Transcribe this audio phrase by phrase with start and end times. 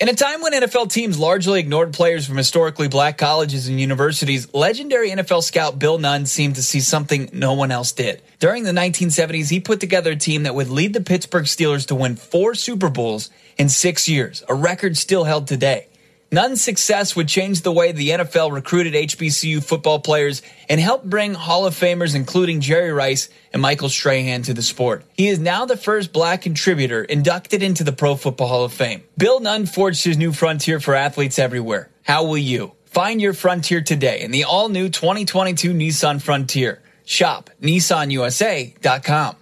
[0.00, 4.54] In a time when NFL teams largely ignored players from historically black colleges and universities,
[4.54, 8.22] legendary NFL scout Bill Nunn seemed to see something no one else did.
[8.38, 11.96] During the 1970s, he put together a team that would lead the Pittsburgh Steelers to
[11.96, 15.88] win four Super Bowls in six years, a record still held today.
[16.30, 21.32] Nunn's success would change the way the NFL recruited HBCU football players and help bring
[21.32, 25.04] Hall of Famers, including Jerry Rice and Michael Strahan, to the sport.
[25.14, 29.02] He is now the first black contributor inducted into the Pro Football Hall of Fame.
[29.16, 31.88] Bill Nunn forged his new frontier for athletes everywhere.
[32.02, 32.72] How will you?
[32.84, 36.82] Find your frontier today in the all new 2022 Nissan Frontier.
[37.04, 39.36] Shop NissanUSA.com.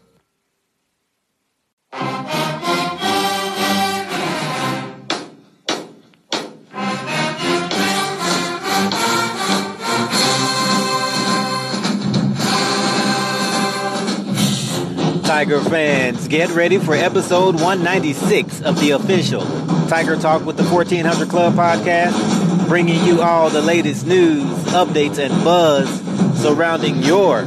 [15.37, 19.43] Tiger fans, get ready for episode 196 of the official
[19.87, 25.45] Tiger Talk with the 1400 Club podcast, bringing you all the latest news, updates, and
[25.45, 26.01] buzz
[26.41, 27.43] surrounding your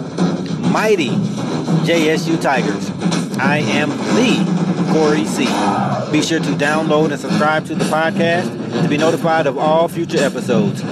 [0.69, 1.09] mighty
[1.87, 2.91] JSU Tigers.
[3.39, 5.45] I am the Corey C.
[6.11, 10.19] Be sure to download and subscribe to the podcast to be notified of all future
[10.19, 10.83] episodes.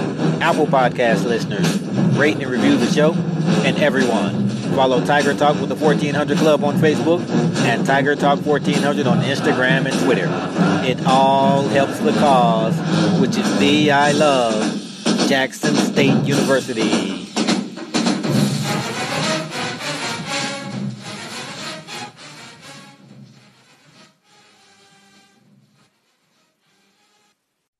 [0.41, 1.79] Apple Podcast listeners,
[2.17, 3.13] rate and review the show,
[3.63, 7.27] and everyone Follow Tiger Talk with the 1400 Club on Facebook
[7.65, 10.27] and Tiger Talk 1400 on Instagram and Twitter.
[10.87, 12.75] It all helps the cause,
[13.19, 14.53] which is the I love
[15.27, 17.27] Jackson State University.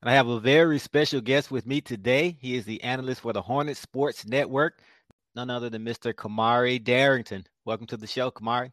[0.08, 2.38] I have a very special guest with me today.
[2.40, 4.80] He is the analyst for the Hornet Sports Network
[5.38, 6.12] none other than Mr.
[6.12, 7.46] Kamari Darrington.
[7.64, 8.72] Welcome to the show, Kamari.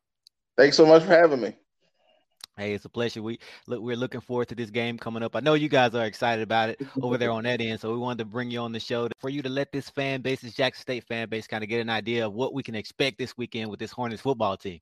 [0.58, 1.54] Thanks so much for having me.
[2.58, 3.22] Hey, it's a pleasure.
[3.22, 3.38] We
[3.68, 5.36] look, we're looking forward to this game coming up.
[5.36, 8.00] I know you guys are excited about it over there on that end, so we
[8.00, 10.56] wanted to bring you on the show for you to let this fan base, this
[10.56, 13.38] Jackson State fan base, kind of get an idea of what we can expect this
[13.38, 14.80] weekend with this Hornets football team.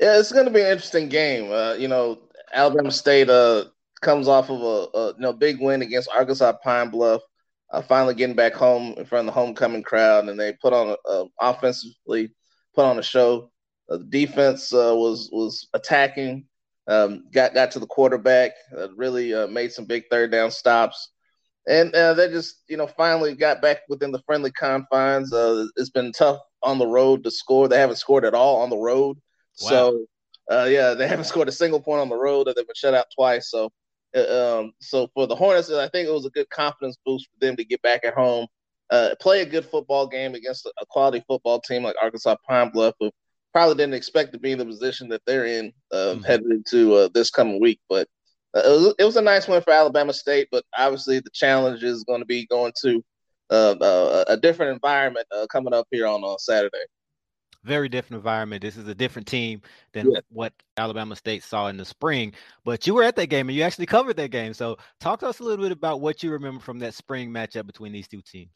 [0.00, 1.52] Yeah, it's going to be an interesting game.
[1.52, 2.18] Uh, you know,
[2.52, 3.66] Alabama State uh,
[4.00, 7.22] comes off of a, a you know big win against Arkansas Pine Bluff
[7.70, 10.88] uh, finally getting back home in front of the homecoming crowd, and they put on
[10.88, 12.30] a, a offensively
[12.74, 13.50] put on a show.
[13.90, 16.44] Uh, the defense uh, was was attacking,
[16.86, 21.10] um, got got to the quarterback, uh, really uh, made some big third down stops,
[21.68, 25.30] and uh, they just you know finally got back within the friendly confines.
[25.76, 27.68] it's been tough on the road to score.
[27.68, 29.18] They haven't scored at all on the road,
[29.62, 29.68] wow.
[29.68, 30.06] so
[30.66, 32.46] yeah, they haven't scored a single point on the road.
[32.46, 33.70] They've been shut out twice, so
[34.16, 37.46] uh, um, so for the Hornets, I think it was a good confidence boost for
[37.46, 38.46] them to get back at home,
[38.90, 42.94] uh, play a good football game against a quality football team like Arkansas Pine Bluff,
[43.00, 43.10] who
[43.52, 46.22] probably didn't expect to be in the position that they're in uh, mm-hmm.
[46.22, 47.80] headed into uh, this coming week.
[47.88, 48.08] But
[48.54, 51.82] uh, it was, it, was, a nice win for Alabama State, but obviously the challenge
[51.82, 53.04] is going to be going to
[53.50, 56.84] uh, a different environment coming up here on Saturday
[57.68, 58.62] very different environment.
[58.62, 59.62] This is a different team
[59.92, 60.20] than yeah.
[60.30, 62.32] what Alabama State saw in the spring.
[62.64, 64.54] But you were at that game and you actually covered that game.
[64.54, 67.66] So talk to us a little bit about what you remember from that spring matchup
[67.66, 68.54] between these two teams.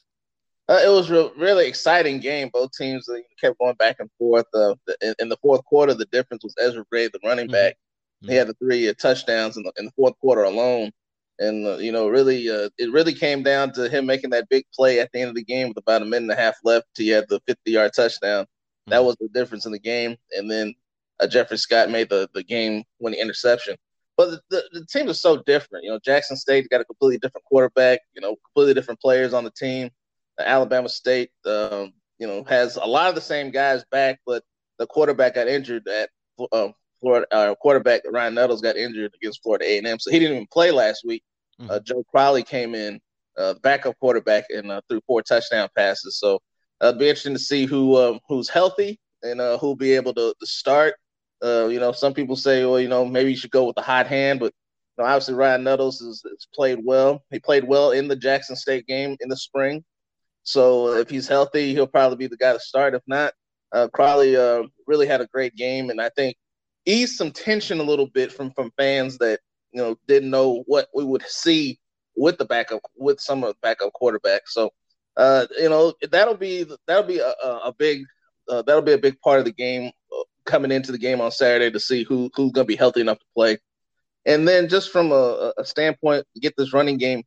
[0.68, 2.48] Uh, it was a really exciting game.
[2.52, 4.46] Both teams uh, kept going back and forth.
[4.54, 7.52] Uh, in, in, the fourth quarter, the difference was Ezra Gray, the running mm-hmm.
[7.52, 7.74] back.
[8.22, 8.30] Mm-hmm.
[8.30, 10.90] He had the three uh, touchdowns in the, in the fourth quarter alone.
[11.38, 14.64] And, uh, you know, really, uh, it really came down to him making that big
[14.72, 16.86] play at the end of the game with about a minute and a half left.
[16.96, 18.46] He had the 50 yard touchdown.
[18.88, 20.16] That was the difference in the game.
[20.32, 20.75] And then
[21.20, 23.76] uh, Jeffrey Scott made the, the game winning interception.
[24.16, 25.84] But the, the, the teams are so different.
[25.84, 29.45] You know, Jackson State got a completely different quarterback, you know, completely different players on
[29.45, 29.91] the team.
[30.39, 34.42] Uh, Alabama State, um, you know, has a lot of the same guys back, but
[34.78, 36.10] the quarterback got injured at
[36.53, 36.68] uh,
[37.01, 37.27] Florida.
[37.30, 41.04] Uh, quarterback Ryan Nettles got injured against Florida A&M, so he didn't even play last
[41.04, 41.22] week.
[41.60, 41.71] Mm-hmm.
[41.71, 43.01] Uh, Joe Crowley came in,
[43.39, 46.18] uh, backup quarterback, and uh, threw four touchdown passes.
[46.18, 46.41] So
[46.82, 50.34] it'll be interesting to see who um, who's healthy and uh, who'll be able to,
[50.38, 50.94] to start.
[51.42, 53.82] Uh, you know, some people say, well, you know, maybe you should go with the
[53.82, 54.52] hot hand, but
[54.96, 57.22] you know, obviously Ryan Nettles has, has played well.
[57.30, 59.84] He played well in the Jackson State game in the spring.
[60.44, 62.94] So if he's healthy, he'll probably be the guy to start.
[62.94, 63.32] If not,
[63.72, 66.36] uh, Crowley uh, really had a great game, and I think
[66.84, 69.40] eased some tension a little bit from from fans that
[69.72, 71.78] you know didn't know what we would see
[72.16, 74.48] with the backup with some of the backup quarterbacks.
[74.48, 74.70] So
[75.16, 77.32] uh, you know that'll be that'll be a,
[77.64, 78.04] a big
[78.48, 81.30] uh, that'll be a big part of the game uh, coming into the game on
[81.30, 83.59] Saturday to see who who's going to be healthy enough to play.
[84.24, 87.24] And then just from a, a standpoint, get this running game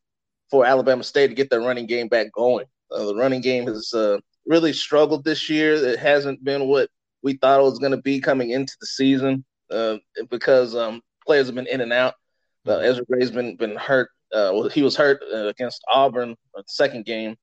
[0.50, 2.66] for Alabama State to get their running game back going.
[2.92, 5.74] Uh, the running game has uh, really struggled this year.
[5.74, 6.90] It hasn't been what
[7.22, 9.98] we thought it was going to be coming into the season uh,
[10.30, 12.14] because um, players have been in and out.
[12.68, 14.10] Ezra Gray's been been hurt.
[14.32, 16.36] Well, he was hurt against Auburn
[16.66, 17.36] second game.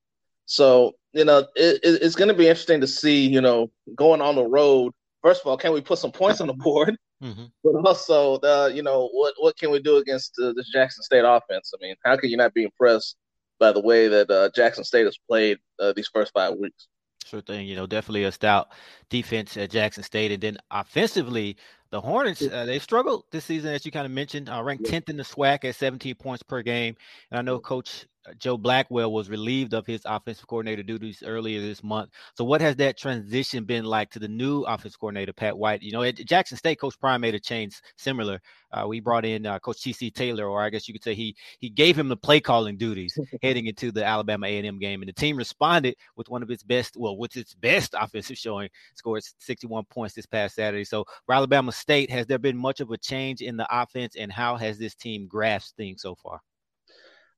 [0.45, 3.27] So you know it, it, it's going to be interesting to see.
[3.27, 4.93] You know, going on the road.
[5.21, 6.95] First of all, can we put some points on the board?
[7.23, 7.45] Mm-hmm.
[7.63, 11.23] But also, uh, you know, what what can we do against uh, this Jackson State
[11.23, 11.71] offense?
[11.73, 13.15] I mean, how can you not be impressed
[13.59, 16.89] by the way that uh, Jackson State has played uh, these first five weeks?
[17.25, 17.65] Sure thing.
[17.65, 18.73] You know, definitely a stout
[19.09, 21.55] defense at Jackson State, and then offensively,
[21.91, 25.09] the Hornets uh, they struggled this season, as you kind of mentioned, uh, ranked tenth
[25.09, 26.95] in the SWAC at 17 points per game.
[27.31, 28.05] And I know Coach
[28.37, 32.11] Joe Blackwell was relieved of his offensive coordinator duties earlier this month.
[32.35, 35.81] So, what has that transition been like to the new offensive coordinator, Pat White?
[35.81, 38.41] You know, at Jackson State, Coach Prime made a change similar.
[38.71, 40.09] Uh, we brought in uh, Coach T.C.
[40.09, 43.17] Taylor, or I guess you could say he he gave him the play calling duties
[43.41, 46.95] heading into the Alabama A&M game, and the team responded with one of its best,
[46.97, 50.85] well, with its best offensive showing, scored 61 points this past Saturday.
[50.85, 54.31] So, for Alabama State, has there been much of a change in the offense, and
[54.31, 56.41] how has this team grasped things so far?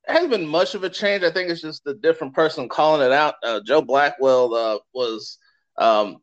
[0.07, 1.24] Hasn't been much of a change.
[1.24, 3.36] I think it's just a different person calling it out.
[3.44, 5.38] Uh, Joe Blackwell uh, was,
[5.78, 6.18] um,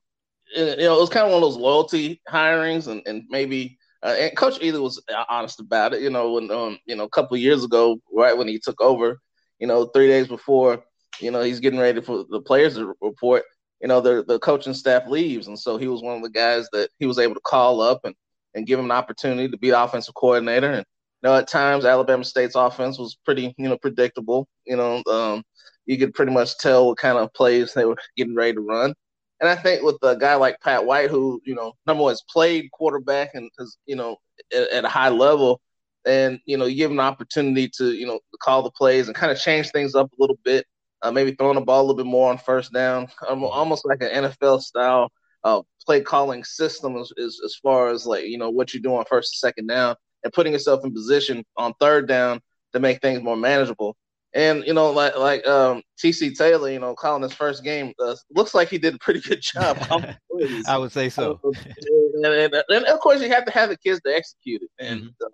[0.56, 4.16] you know, it was kind of one of those loyalty hirings, and, and maybe uh,
[4.18, 6.02] and Coach Eley was honest about it.
[6.02, 9.20] You know, when um, you know a couple years ago, right when he took over,
[9.58, 10.84] you know, three days before,
[11.20, 13.44] you know, he's getting ready for the players to report.
[13.80, 16.68] You know, the the coaching staff leaves, and so he was one of the guys
[16.72, 18.14] that he was able to call up and
[18.54, 20.86] and give him an opportunity to be the offensive coordinator and
[21.22, 24.48] know, at times Alabama State's offense was pretty, you know, predictable.
[24.66, 25.42] You know, um,
[25.86, 28.94] you could pretty much tell what kind of plays they were getting ready to run.
[29.40, 32.22] And I think with a guy like Pat White, who you know, number one has
[32.30, 34.16] played quarterback and has you know
[34.52, 35.60] at, at, a high level,
[36.06, 39.16] and you know, you give him an opportunity to you know call the plays and
[39.16, 40.66] kind of change things up a little bit.
[41.02, 44.00] Uh, maybe throwing the ball a little bit more on first down, um, almost like
[44.02, 45.10] an NFL style
[45.42, 48.94] uh, play calling system as, as, as far as like you know what you do
[48.94, 52.40] on first and second down and putting yourself in position on third down
[52.72, 53.96] to make things more manageable.
[54.34, 58.16] And you know, like like um, TC Taylor, you know, calling his first game, uh,
[58.34, 59.78] looks like he did a pretty good job.
[60.66, 61.38] I would say so.
[62.14, 64.70] and, and, and, of course, you have to have the kids to execute it.
[64.78, 65.26] And mm-hmm.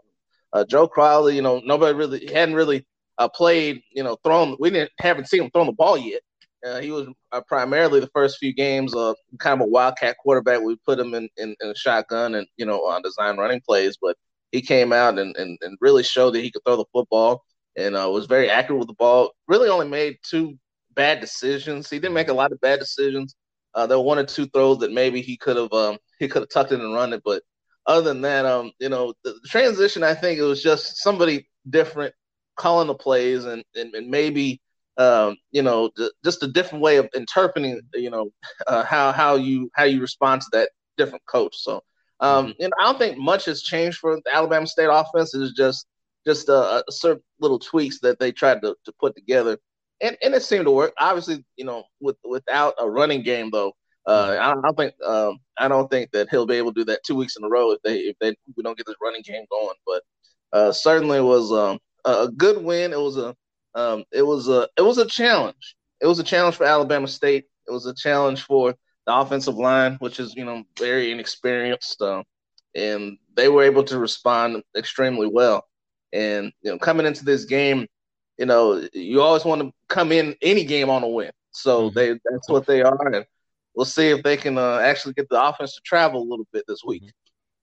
[0.53, 2.85] uh, Joe Crowley, you know, nobody really hadn't really
[3.19, 4.57] uh, played, you know, thrown.
[4.59, 6.23] We didn't haven't seen him throw the ball yet.
[6.67, 10.61] Uh, he was uh, primarily the first few games uh, kind of a wildcat quarterback.
[10.61, 13.97] We put him in, in, in a shotgun and you know on design running plays,
[14.01, 14.17] but
[14.53, 17.45] he came out and, and, and really showed that he could throw the football
[17.77, 19.33] and uh, was very accurate with the ball.
[19.47, 20.59] Really only made two
[20.95, 21.89] bad decisions.
[21.89, 23.35] He didn't make a lot of bad decisions.
[23.75, 26.43] Uh, there were one or two throws that maybe he could have um, he could
[26.43, 27.43] have tucked it and run it, but
[27.87, 31.49] other than that, um, you know, the, the, transition I think it was just somebody
[31.69, 32.15] different
[32.57, 34.61] calling the plays and and, and maybe
[34.97, 35.91] um, you know
[36.25, 38.31] just a different way of interpreting you know
[38.67, 41.57] uh, how how you how you respond to that different coach.
[41.57, 41.83] So
[42.21, 45.35] um, and I don't think much has changed for the Alabama State offense.
[45.35, 45.87] It's just
[46.27, 49.59] just uh, certain little tweaks that they tried to, to put together,
[50.01, 50.93] and and it seemed to work.
[50.99, 53.73] Obviously, you know, with without a running game though,
[54.07, 57.05] uh, I, don't, think um, I don't think that he'll be able to do that
[57.05, 59.45] two weeks in a row if they if they we don't get this running game
[59.51, 59.77] going.
[59.87, 60.03] But
[60.53, 62.93] uh, certainly was um, a good win.
[62.93, 63.35] It was a
[63.75, 65.77] um, it was a it was a challenge.
[66.01, 67.47] It was a challenge for Alabama State.
[67.67, 68.75] It was a challenge for
[69.09, 72.23] the offensive line, which is you know very inexperienced, uh,
[72.75, 75.65] and they were able to respond extremely well.
[76.13, 77.87] And you know, coming into this game,
[78.37, 81.31] you know, you always want to come in any game on a win.
[81.53, 81.99] So mm-hmm.
[81.99, 83.25] they that's what they are, and
[83.75, 86.65] we'll see if they can uh, actually get the offense to travel a little bit
[86.69, 87.05] this week.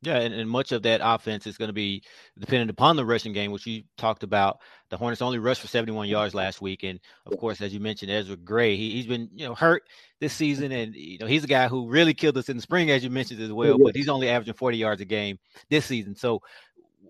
[0.05, 2.03] Yeah, and, and much of that offense is going to be
[2.37, 4.59] dependent upon the rushing game, which you talked about.
[4.89, 8.11] The Hornets only rushed for 71 yards last week, and of course, as you mentioned,
[8.11, 9.83] Ezra Gray, he, has been you know hurt
[10.19, 12.91] this season, and you know he's a guy who really killed us in the spring,
[12.91, 13.79] as you mentioned as well.
[13.79, 16.15] But he's only averaging 40 yards a game this season.
[16.15, 16.41] So,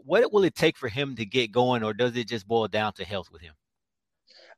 [0.05, 2.93] what will it take for him to get going, or does it just boil down
[2.93, 3.53] to health with him?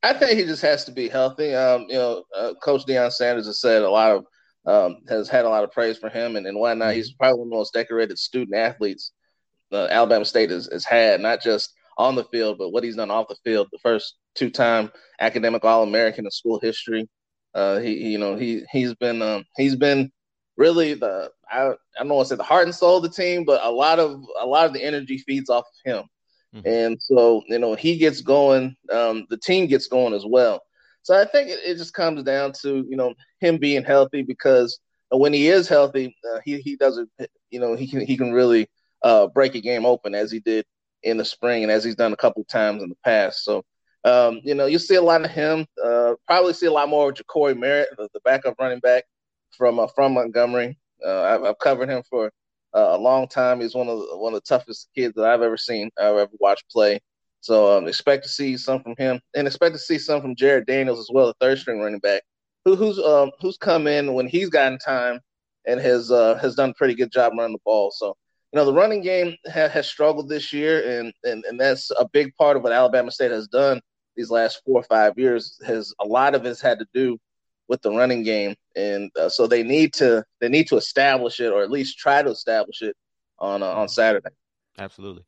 [0.04, 1.56] I think he just has to be healthy.
[1.56, 4.26] Um, you know, uh, Coach Deion Sanders has said a lot of
[4.68, 6.94] um, has had a lot of praise for him and, and whatnot.
[6.94, 7.18] He's mm-hmm.
[7.18, 9.12] probably one of the most decorated student athletes
[9.72, 13.10] uh, Alabama State has, has had, not just on the field, but what he's done
[13.10, 13.68] off the field.
[13.72, 17.10] The first two-time academic All-American in school history.
[17.56, 20.12] Uh, he, you know, he he's been um, he's been
[20.58, 23.46] really the I, I don't want to say the heart and soul of the team,
[23.46, 26.04] but a lot of a lot of the energy feeds off of him.
[26.56, 26.68] Mm-hmm.
[26.68, 30.62] And so, you know, he gets going, um, the team gets going as well.
[31.08, 34.78] So I think it, it, just comes down to, you know, him being healthy because
[35.10, 37.10] when he is healthy, uh, he, he doesn't,
[37.50, 38.68] you know, he can, he can really
[39.04, 40.66] uh, break a game open as he did
[41.04, 43.46] in the spring and as he's done a couple times in the past.
[43.46, 43.64] So,
[44.04, 47.08] um, you know, you see a lot of him, uh, probably see a lot more
[47.08, 49.06] of Jacory Merritt, the, the backup running back
[49.52, 50.78] from, uh, from Montgomery.
[51.06, 52.34] Uh, I've, I've covered him for
[52.76, 53.62] uh, a long time.
[53.62, 56.32] He's one of the, one of the toughest kids that I've ever seen, I've ever
[56.38, 57.00] watched play.
[57.48, 60.66] So um, expect to see some from him, and expect to see some from Jared
[60.66, 62.22] Daniels as well, the third string running back,
[62.66, 65.22] who, who's um, who's come in when he's gotten time
[65.66, 67.90] and has uh, has done a pretty good job running the ball.
[67.92, 68.18] So
[68.52, 72.06] you know the running game ha- has struggled this year, and, and and that's a
[72.12, 73.80] big part of what Alabama State has done
[74.18, 75.58] these last four or five years.
[75.66, 77.18] Has a lot of it had to do
[77.70, 81.54] with the running game, and uh, so they need to they need to establish it
[81.54, 82.98] or at least try to establish it
[83.40, 84.32] on uh, on Saturday.
[84.78, 85.24] Absolutely.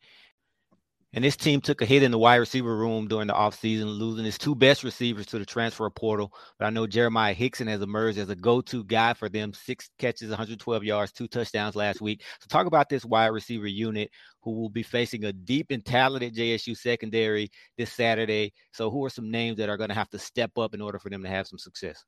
[1.13, 4.25] And this team took a hit in the wide receiver room during the offseason, losing
[4.25, 6.31] its two best receivers to the transfer portal.
[6.59, 9.51] But I know Jeremiah Hickson has emerged as a go to guy for them.
[9.53, 12.21] Six catches, 112 yards, two touchdowns last week.
[12.39, 14.11] So, talk about this wide receiver unit
[14.43, 18.53] who will be facing a deep and talented JSU secondary this Saturday.
[18.73, 20.99] So, who are some names that are going to have to step up in order
[20.99, 22.03] for them to have some success?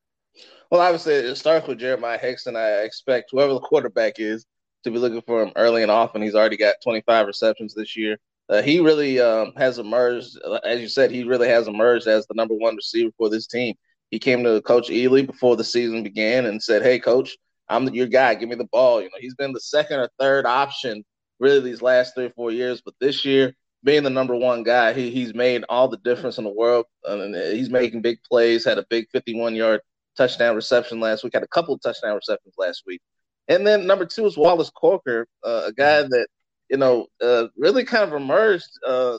[0.69, 2.55] Well, obviously, it starts with Jeremiah Hickson.
[2.55, 4.45] I expect whoever the quarterback is
[4.83, 6.21] to be looking for him early and often.
[6.21, 8.17] He's already got 25 receptions this year.
[8.51, 12.33] Uh, he really um, has emerged, as you said, he really has emerged as the
[12.33, 13.75] number one receiver for this team.
[14.09, 17.37] He came to Coach Eley before the season began and said, "Hey, Coach,
[17.69, 18.35] I'm your guy.
[18.35, 21.05] Give me the ball." You know, he's been the second or third option
[21.41, 23.53] really these last three or four years, but this year,
[23.83, 26.85] being the number one guy, he, he's made all the difference in the world.
[27.03, 28.63] and he's making big plays.
[28.63, 29.81] Had a big 51 yard
[30.15, 31.33] touchdown reception last week.
[31.33, 33.01] Had a couple of touchdown receptions last week.
[33.47, 36.27] And then number two is Wallace Corker, uh, a guy that
[36.71, 39.17] you know uh, really kind of emerged uh,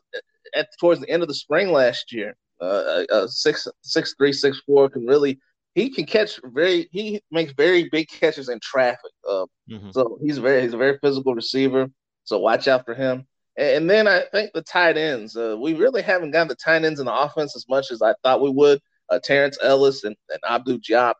[0.54, 2.34] at towards the end of the spring last year.
[2.60, 5.38] Uh, uh, six six three six four can really
[5.74, 9.12] he can catch very he makes very big catches in traffic.
[9.28, 9.90] Uh, mm-hmm.
[9.90, 11.88] So he's very he's a very physical receiver.
[12.24, 13.26] So watch out for him.
[13.56, 15.36] And, and then I think the tight ends.
[15.36, 18.14] Uh, we really haven't gotten the tight ends in the offense as much as I
[18.22, 18.80] thought we would
[19.10, 21.14] uh, Terrence Ellis and, and Abdul Diop.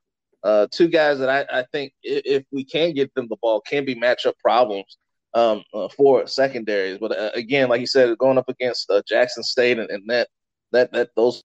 [0.44, 3.60] Uh, two guys that I, I think if, if, we can get them the ball
[3.60, 4.96] can be matchup problems
[5.34, 6.98] um, uh, for secondaries.
[6.98, 10.28] But uh, again, like you said, going up against uh, Jackson State and, and, that
[10.72, 11.42] that that those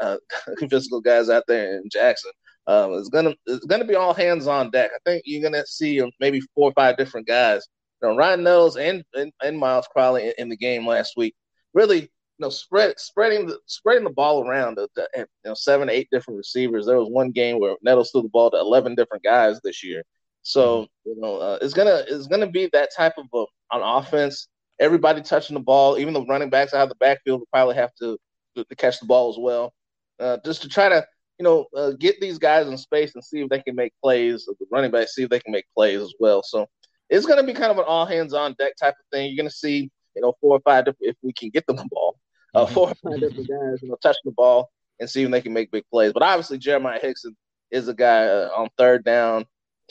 [0.00, 0.16] uh,
[0.70, 2.30] physical guys out there in Jackson.
[2.66, 4.90] Um, it's gonna it's gonna be all hands on deck.
[4.94, 7.66] I think you're gonna see maybe four or five different guys.
[8.02, 11.34] You know, Ryan Nettles and, and, and Miles Crowley in, in the game last week
[11.74, 16.38] really you know, spread spreading the spreading the ball around you know seven, eight different
[16.38, 16.86] receivers.
[16.86, 20.02] There was one game where Nettles threw the ball to eleven different guys this year.
[20.42, 21.10] So mm-hmm.
[21.10, 24.48] you know, uh, it's gonna it's gonna be that type of a, on offense.
[24.80, 27.94] Everybody touching the ball, even the running backs out of the backfield will probably have
[28.00, 28.18] to
[28.56, 29.72] to, to catch the ball as well,
[30.20, 31.04] uh, just to try to
[31.38, 34.46] you know uh, get these guys in space and see if they can make plays.
[34.46, 36.42] The running backs see if they can make plays as well.
[36.42, 36.66] So
[37.10, 39.32] it's to be kind of an all hands on deck type of thing.
[39.32, 42.16] You're to see you know four or five if we can get them the ball
[42.54, 42.74] uh, mm-hmm.
[42.74, 45.52] four or five different guys, you know, touching the ball and see if they can
[45.52, 46.12] make big plays.
[46.12, 47.36] But obviously, Jeremiah Hickson
[47.70, 49.44] is a guy uh, on third down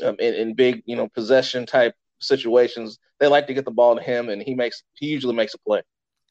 [0.03, 2.99] um, in, in big, you know, possession type situations.
[3.19, 5.59] They like to get the ball to him, and he makes he usually makes a
[5.59, 5.81] play.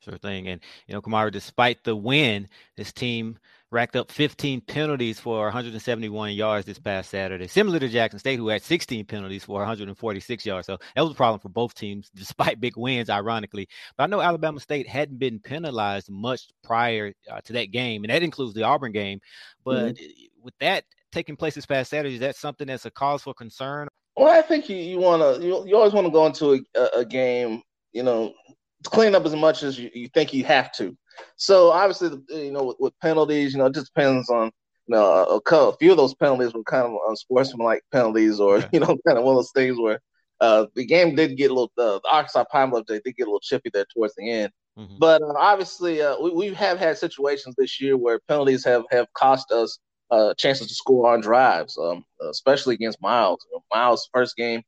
[0.00, 0.48] Sure thing.
[0.48, 3.38] And you know, Kamara, despite the win, this team
[3.72, 8.48] racked up 15 penalties for 171 yards this past Saturday, similar to Jackson State, who
[8.48, 10.66] had 16 penalties for 146 yards.
[10.66, 13.68] So that was a problem for both teams, despite big wins, ironically.
[13.96, 18.10] But I know Alabama State hadn't been penalized much prior uh, to that game, and
[18.12, 19.20] that includes the Auburn game.
[19.64, 20.04] But mm-hmm.
[20.42, 20.84] with that
[21.16, 23.88] taking place this past Saturday, is that something that's a cause for concern?
[24.16, 26.98] Well, I think you, you want to you, you always want to go into a,
[26.98, 28.34] a game, you know,
[28.84, 30.96] clean up as much as you, you think you have to.
[31.36, 34.50] So obviously, you know, with, with, penalties, you know, it just depends on
[34.86, 38.80] you know a, a, few of those penalties were kind of unsportsmanlike penalties, or you
[38.80, 40.00] know, kind of one of those things where
[40.42, 41.72] uh, the game did get a little.
[41.78, 44.52] Uh, the Arkansas Pine Bluff they did get a little chippy there towards the end.
[44.78, 44.96] Mm-hmm.
[44.98, 49.06] But uh, obviously, uh, we, we have had situations this year where penalties have have
[49.14, 49.78] cost us
[50.10, 53.44] uh, chances to score on drives, um, especially against Miles.
[53.72, 54.62] Miles' first game,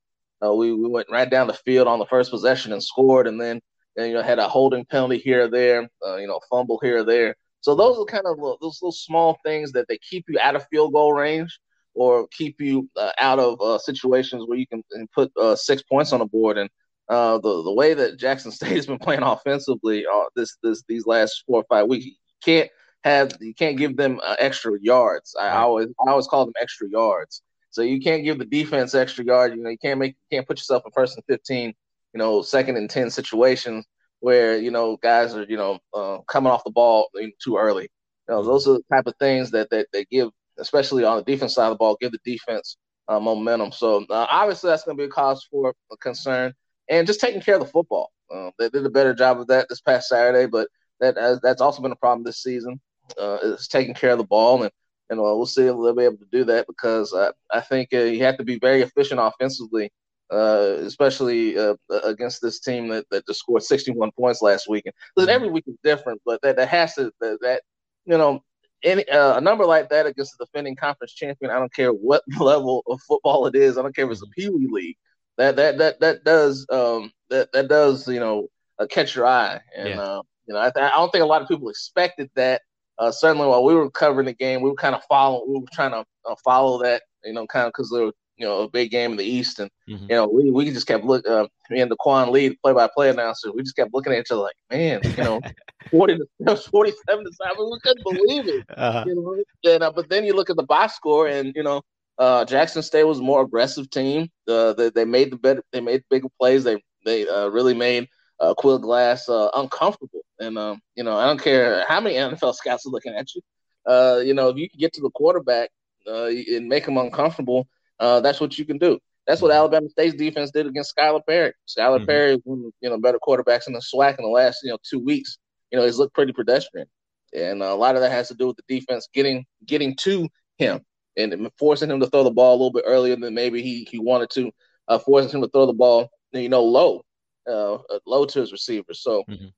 [0.44, 3.40] uh, we we went right down the field on the first possession and scored, and
[3.40, 3.60] then
[3.96, 6.98] and you know had a holding penalty here or there, uh, you know, fumble here
[6.98, 7.34] or there.
[7.60, 10.66] So those are kind of those little small things that they keep you out of
[10.68, 11.58] field goal range
[11.94, 14.82] or keep you uh, out of uh, situations where you can
[15.14, 16.56] put uh, six points on the board.
[16.56, 16.70] And
[17.08, 21.06] uh, the the way that Jackson State has been playing offensively uh, this this these
[21.06, 22.12] last four or five weeks, you
[22.44, 22.70] can't
[23.04, 25.34] have you can't give them extra yards.
[25.38, 27.42] I, I always I always call them extra yards.
[27.70, 29.54] So you can't give the defense extra yards.
[29.54, 31.74] You know, you can't make you can't put yourself in first and fifteen
[32.12, 33.84] you know, second and 10 situations
[34.20, 37.08] where you know guys are you know uh, coming off the ball
[37.42, 37.88] too early.
[38.28, 41.22] You know, those are the type of things that that they give, especially on the
[41.22, 42.76] defense side of the ball, give the defense
[43.08, 43.72] uh, momentum.
[43.72, 46.52] So uh, obviously that's going to be a cause for a concern,
[46.88, 48.10] and just taking care of the football.
[48.34, 50.68] Uh, they did a better job of that this past Saturday, but
[51.00, 52.80] that that's also been a problem this season.
[53.18, 54.72] Uh, is taking care of the ball, and
[55.10, 58.00] and we'll see if they'll be able to do that because I, I think uh,
[58.00, 59.90] you have to be very efficient offensively
[60.30, 61.74] uh, especially uh,
[62.04, 64.84] against this team that, that just scored 61 points last week.
[64.86, 67.62] And listen, every week is different, but that, that has to that, that
[68.04, 68.42] you know
[68.82, 71.50] any uh, a number like that against the defending conference champion.
[71.50, 73.78] I don't care what level of football it is.
[73.78, 74.96] I don't care if it's a pee wee league.
[75.38, 78.48] That that that that does um that that does you know
[78.78, 79.60] uh, catch your eye.
[79.76, 80.00] And yeah.
[80.00, 82.62] Uh, you know I, th- I don't think a lot of people expected that.
[82.98, 85.44] Uh, certainly, while we were covering the game, we were kind of following.
[85.48, 86.04] We were trying to
[86.44, 89.16] follow that, you know, kind of because there were you know a big game in
[89.16, 90.04] the East, and mm-hmm.
[90.04, 92.88] you know we, we just kept looking, Uh, me and the Quan lead play by
[92.94, 95.40] play announcer, we just kept looking at each other like, man, you know,
[95.90, 98.64] forty to forty seven to seven, we couldn't believe it.
[98.76, 99.04] Uh-huh.
[99.06, 101.82] You know, and, uh, but then you look at the box score, and you know.
[102.20, 104.28] Uh, Jackson State was a more aggressive team.
[104.48, 106.64] Uh, they, they made the better, they made bigger plays.
[106.64, 108.08] They they uh, really made
[108.40, 110.20] uh, Aqeel Glass uh, uncomfortable.
[110.40, 113.42] And um, you know, I don't care how many NFL scouts are looking at you.
[113.86, 115.70] Uh, you know, if you can get to the quarterback
[116.06, 117.66] uh, and make him uncomfortable,
[117.98, 118.98] uh, that's what you can do.
[119.26, 119.58] That's what mm-hmm.
[119.58, 121.52] Alabama State's defense did against Skylar Perry.
[121.66, 122.06] Skylar mm-hmm.
[122.06, 124.70] Perry is one of you know better quarterbacks in the SWAC in the last you
[124.70, 125.38] know two weeks.
[125.70, 126.86] You know he's looked pretty pedestrian,
[127.34, 130.80] and a lot of that has to do with the defense getting getting to him
[131.16, 133.98] and forcing him to throw the ball a little bit earlier than maybe he he
[133.98, 134.50] wanted to,
[134.86, 137.02] uh, forcing him to throw the ball you know low,
[137.48, 139.02] uh, uh low to his receivers.
[139.02, 139.24] So.
[139.28, 139.48] Mm-hmm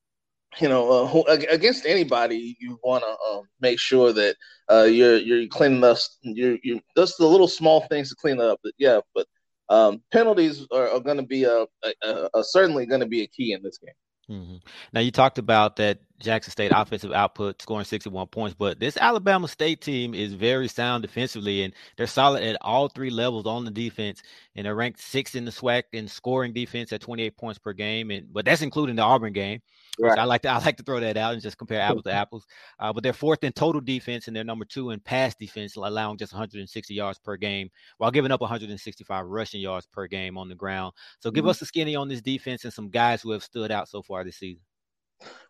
[0.58, 4.36] you know, uh, against anybody, you want to um, make sure that
[4.68, 5.98] uh, you're you're cleaning up.
[6.22, 8.58] You're you just the little small things to clean up.
[8.62, 9.26] But yeah, but
[9.68, 11.66] um, penalties are, are going to be a,
[12.02, 14.38] a, a certainly going to be a key in this game.
[14.38, 14.56] Mm-hmm.
[14.92, 19.48] Now you talked about that Jackson State offensive output scoring 61 points, but this Alabama
[19.48, 23.70] State team is very sound defensively and they're solid at all three levels on the
[23.70, 24.22] defense.
[24.56, 28.10] And they're ranked sixth in the SWAC in scoring defense at 28 points per game.
[28.10, 29.60] And but that's including the Auburn game.
[29.98, 30.18] Right.
[30.18, 32.46] I like to I like to throw that out and just compare apples to apples.
[32.78, 36.18] Uh, but they're fourth in total defense and they're number two in pass defense, allowing
[36.18, 40.54] just 160 yards per game while giving up 165 rushing yards per game on the
[40.54, 40.92] ground.
[41.20, 41.50] So give mm-hmm.
[41.50, 44.24] us a skinny on this defense and some guys who have stood out so far
[44.24, 44.62] this season.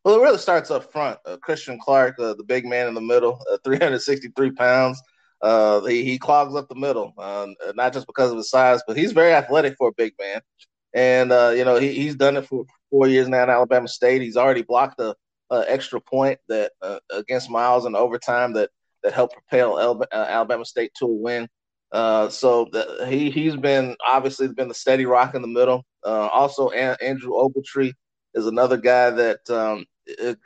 [0.05, 1.19] Well, it really starts up front.
[1.27, 5.01] Uh, Christian Clark, uh, the big man in the middle, uh, 363 pounds.
[5.43, 8.97] Uh, he, he clogs up the middle, um, not just because of his size, but
[8.97, 10.41] he's very athletic for a big man.
[10.95, 14.23] And, uh, you know, he, he's done it for four years now in Alabama State.
[14.23, 15.15] He's already blocked a,
[15.51, 18.71] a extra point that uh, against Miles in overtime that,
[19.03, 19.79] that helped propel
[20.13, 21.49] Alabama State to a win.
[21.93, 25.85] so the, he, he's been obviously been the steady rock in the middle.
[26.05, 27.93] also, Andrew Ogletree
[28.35, 29.87] is another guy that um,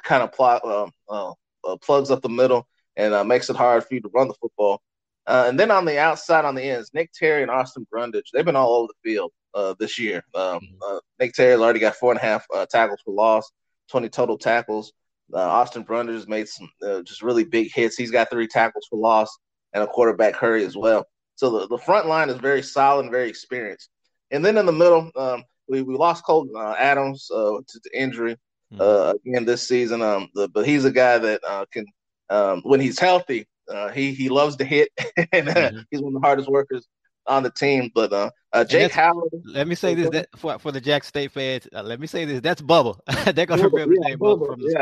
[0.03, 1.33] kind of plot, uh, uh,
[1.65, 2.67] uh, plugs up the middle
[2.97, 4.81] and uh, makes it hard for you to run the football.
[5.27, 8.45] Uh, and then on the outside, on the ends, Nick Terry and Austin Brundage, they've
[8.45, 10.23] been all over the field uh, this year.
[10.35, 10.99] Um, mm-hmm.
[11.19, 13.51] Nick Terry's already got four and a half tackles for loss,
[13.91, 14.93] 20 total tackles.
[15.33, 16.69] Austin Brundage has made some
[17.05, 17.97] just really big hits.
[17.97, 19.35] He's got three tackles for loss
[19.73, 21.07] and a quarterback hurry as well.
[21.37, 23.89] So the, the front line is very solid and very experienced.
[24.31, 27.91] And then in the middle, um, we, we lost Colton uh, Adams uh, to, to
[27.99, 28.37] injury
[28.73, 28.81] hmm.
[28.81, 30.03] uh, again this season.
[30.03, 31.87] Um, the, but he's a guy that uh, can,
[32.31, 34.91] um, when he's healthy, uh, he he loves to hit,
[35.33, 35.79] and uh, mm-hmm.
[35.91, 36.87] he's one of the hardest workers
[37.27, 37.91] on the team.
[37.95, 39.31] But uh, uh Jake Howard.
[39.45, 41.69] Let me say this that for, for the Jack State fans.
[41.75, 42.41] Uh, let me say this.
[42.41, 42.99] That's Bubba.
[43.35, 44.73] They're gonna remember yeah, name Bubba, from the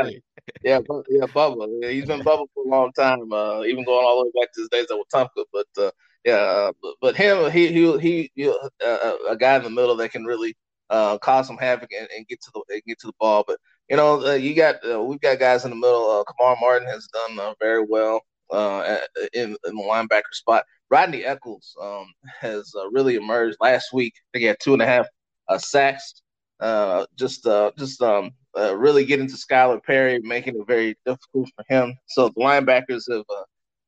[0.63, 0.79] yeah.
[0.79, 1.67] yeah, yeah, Bubba.
[1.81, 3.31] Yeah, he's been Bubba for a long time.
[3.31, 5.45] Uh, even going all the way back to his days at Wetumpka.
[5.53, 5.91] But uh,
[6.25, 9.95] yeah, uh, but, but him, he he he, he uh, a guy in the middle
[9.97, 10.55] that can really
[10.89, 13.43] uh, cause some havoc and, and, get to the get to the ball.
[13.45, 13.57] But
[13.89, 16.09] you know, uh, you got uh, we've got guys in the middle.
[16.09, 18.97] Uh, Kamar Martin has done uh, very well uh,
[19.33, 20.65] in, in, the linebacker spot.
[20.89, 22.05] Rodney Eccles um,
[22.39, 24.13] has really emerged last week.
[24.15, 25.07] I think he had two and a half
[25.57, 26.21] sacks.
[27.17, 31.97] just just um, really getting to Skylar Perry, making it very difficult for him.
[32.07, 33.25] So the linebackers have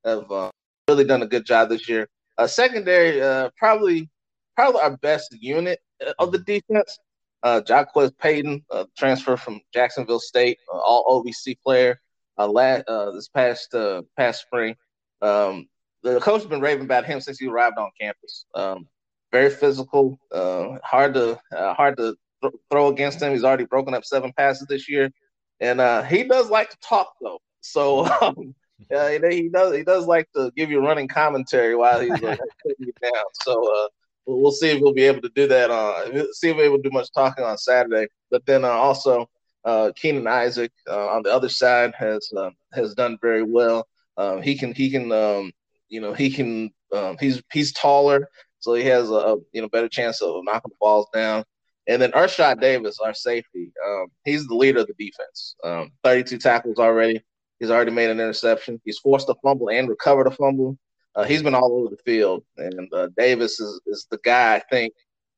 [0.04, 0.52] have
[0.88, 2.08] really done a good job this year.
[2.48, 4.10] secondary, probably
[4.56, 5.80] probably our best unit
[6.20, 6.98] of the defense.
[7.44, 12.00] Uh, Jaquez Payton, uh, transfer from Jacksonville State, uh, all OVC player,
[12.40, 14.76] uh, last, uh, this past uh, past spring.
[15.22, 15.68] Um,
[16.02, 18.46] the coach has been raving about him since he arrived on campus.
[18.56, 18.88] Um,
[19.32, 23.32] very physical, uh, hard to uh, hard to th- throw against him.
[23.32, 25.12] He's already broken up seven passes this year,
[25.60, 27.40] and uh, he does like to talk though.
[27.62, 28.56] So um,
[28.94, 32.88] uh, he does he does like to give you running commentary while he's uh, putting
[32.88, 33.24] you down.
[33.44, 33.88] So uh,
[34.26, 35.70] we'll see if we'll be able to do that.
[35.72, 38.08] Uh, see if we're able to do much talking on Saturday.
[38.32, 39.28] But then uh, also
[39.66, 43.88] Uh, Keenan Isaac uh, on the other side has uh, has done very well.
[44.16, 45.52] Um, he can he can um,
[45.90, 49.70] you know he can um, he's he's taller, so he has a, a, you know
[49.70, 51.44] better chance of knocking the balls down.
[51.88, 55.56] And then Ershad Davis, our safety, um, he's the leader of the defense.
[55.64, 57.22] Um, 32 tackles already.
[57.60, 58.80] He's already made an interception.
[58.86, 60.78] He's forced a fumble and recovered a fumble.
[61.16, 64.60] Uh, he's been all over the field, and uh, Davis is, is the guy I
[64.70, 64.94] think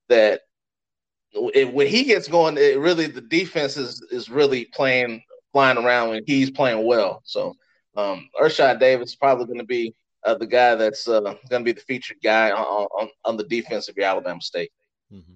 [0.10, 0.42] that
[1.34, 6.10] it, when he gets going, it really the defense is is really playing flying around
[6.10, 7.22] when he's playing well.
[7.26, 7.54] So
[7.96, 11.64] um, Ershad Davis is probably going to be uh, the guy that's uh, going to
[11.64, 14.72] be the featured guy on, on, on the defense of your Alabama State.
[15.14, 15.34] Mm-hmm.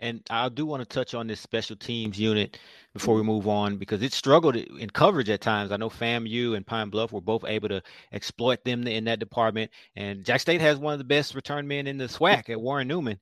[0.00, 2.58] And I do want to touch on this special teams unit
[2.94, 5.70] before we move on because it struggled in coverage at times.
[5.70, 7.82] I know FAMU and Pine Bluff were both able to
[8.12, 9.70] exploit them in that department.
[9.96, 12.88] And Jack State has one of the best return men in the SWAC at Warren
[12.88, 13.18] Newman.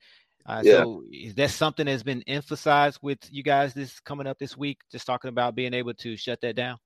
[0.47, 0.83] Uh, yeah.
[0.83, 4.79] So is that something that's been emphasized with you guys this coming up this week?
[4.91, 6.79] Just talking about being able to shut that down.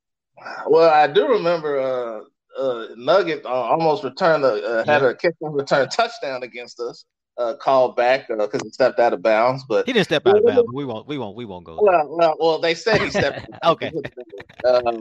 [0.66, 5.34] Well, I do remember uh, uh, Nugget uh, almost returned a uh, had a kick
[5.40, 7.04] return touchdown against us.
[7.38, 10.44] Uh, called back because he stepped out of bounds, but he didn't step out of
[10.44, 10.64] bounds.
[10.66, 11.78] But we won't, we won't, we won't go.
[11.80, 13.46] Well, well, well, they said he stepped.
[13.64, 13.90] okay.
[14.68, 15.00] um,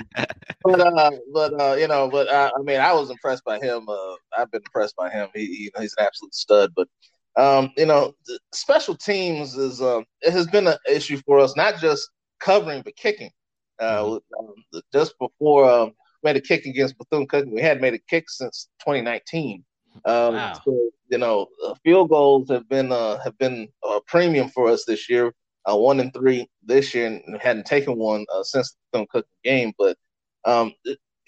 [0.63, 3.85] but uh, but uh, you know, but uh, I mean, I was impressed by him.
[3.89, 5.27] Uh, I've been impressed by him.
[5.35, 6.71] He, he he's an absolute stud.
[6.73, 6.87] But
[7.35, 8.13] um, you know,
[8.53, 12.95] special teams is uh, it has been an issue for us, not just covering but
[12.95, 13.31] kicking.
[13.79, 14.45] Uh, mm-hmm.
[14.45, 15.91] um, just before um,
[16.23, 17.53] made a kick against Bethune Cookman.
[17.53, 19.63] We had made a kick since 2019.
[20.05, 20.53] Um, wow.
[20.65, 24.85] So you know, uh, field goals have been uh, have been a premium for us
[24.85, 25.33] this year.
[25.69, 29.73] Uh, one and three this year, and hadn't taken one uh, since the Cookman game.
[29.77, 29.95] But
[30.45, 30.73] um,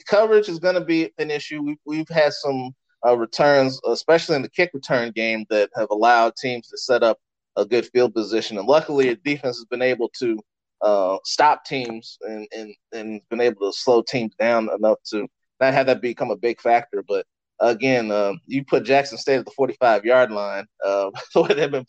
[0.07, 1.61] coverage is going to be an issue.
[1.61, 2.71] We've, we've had some
[3.05, 7.19] uh, returns, especially in the kick return game, that have allowed teams to set up
[7.57, 8.57] a good field position.
[8.57, 10.39] And luckily, the defense has been able to
[10.81, 15.27] uh, stop teams and, and and been able to slow teams down enough to
[15.59, 17.03] not have that become a big factor.
[17.07, 17.25] But
[17.63, 20.65] again, uh, you put Jackson State at the 45 yard line.
[20.85, 21.85] Uh, been,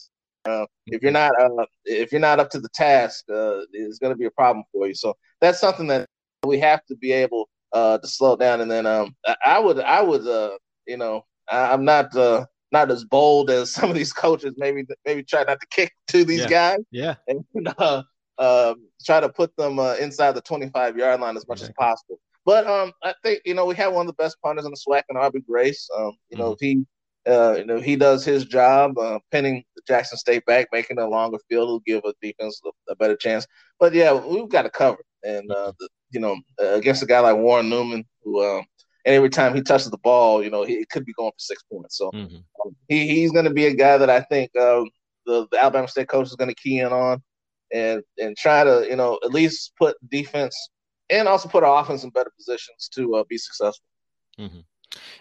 [0.46, 4.12] uh, if you're not uh, if you're not up to the task, uh, it's going
[4.12, 4.94] to be a problem for you.
[4.94, 6.06] So that's something that
[6.44, 8.60] we have to be able uh, to slow down.
[8.60, 10.56] And then um, I would I would uh,
[10.86, 14.54] you know I, am not uh, not as bold as some of these coaches.
[14.56, 16.48] Maybe maybe try not to kick to these yeah.
[16.48, 16.78] guys.
[16.90, 17.14] Yeah.
[17.26, 17.44] And
[17.78, 18.02] uh,
[18.38, 22.18] um, try to put them uh, inside the 25 yard line as much as possible.
[22.44, 24.76] But um, I think you know we have one of the best punters in the
[24.76, 25.88] SWAC and Aubrey Grace.
[25.96, 26.64] Um, you know mm-hmm.
[26.64, 26.86] he.
[27.26, 31.38] Uh, you know he does his job, uh, pinning Jackson State back, making a longer
[31.48, 33.46] field will give a defense a, a, better chance.
[33.80, 37.38] But yeah, we've got to cover, and uh, the, you know against a guy like
[37.38, 38.60] Warren Newman, who uh,
[39.04, 41.62] and every time he touches the ball, you know he could be going for six
[41.62, 41.96] points.
[41.96, 42.36] So mm-hmm.
[42.36, 44.82] um, he, he's going to be a guy that I think uh,
[45.26, 47.22] the, the Alabama State coach is going to key in on
[47.72, 50.56] and and try to you know at least put defense
[51.18, 53.86] and also put our offense in better positions to uh, be successful.
[54.38, 54.60] Mm-hmm.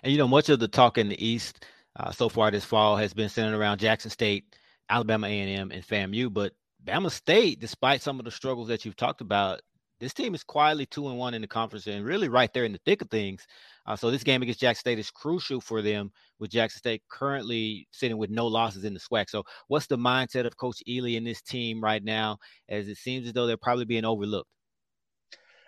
[0.03, 2.97] And you know, much of the talk in the East uh, so far this fall
[2.97, 4.55] has been centered around Jackson State,
[4.89, 6.33] Alabama A&M, and FAMU.
[6.33, 6.53] But
[6.83, 9.61] Bama State, despite some of the struggles that you've talked about,
[9.99, 12.73] this team is quietly two and one in the conference and really right there in
[12.73, 13.45] the thick of things.
[13.85, 17.87] Uh, so this game against Jackson State is crucial for them, with Jackson State currently
[17.91, 19.29] sitting with no losses in the SWAC.
[19.29, 23.27] So what's the mindset of Coach Eley and this team right now, as it seems
[23.27, 24.49] as though they're probably being overlooked?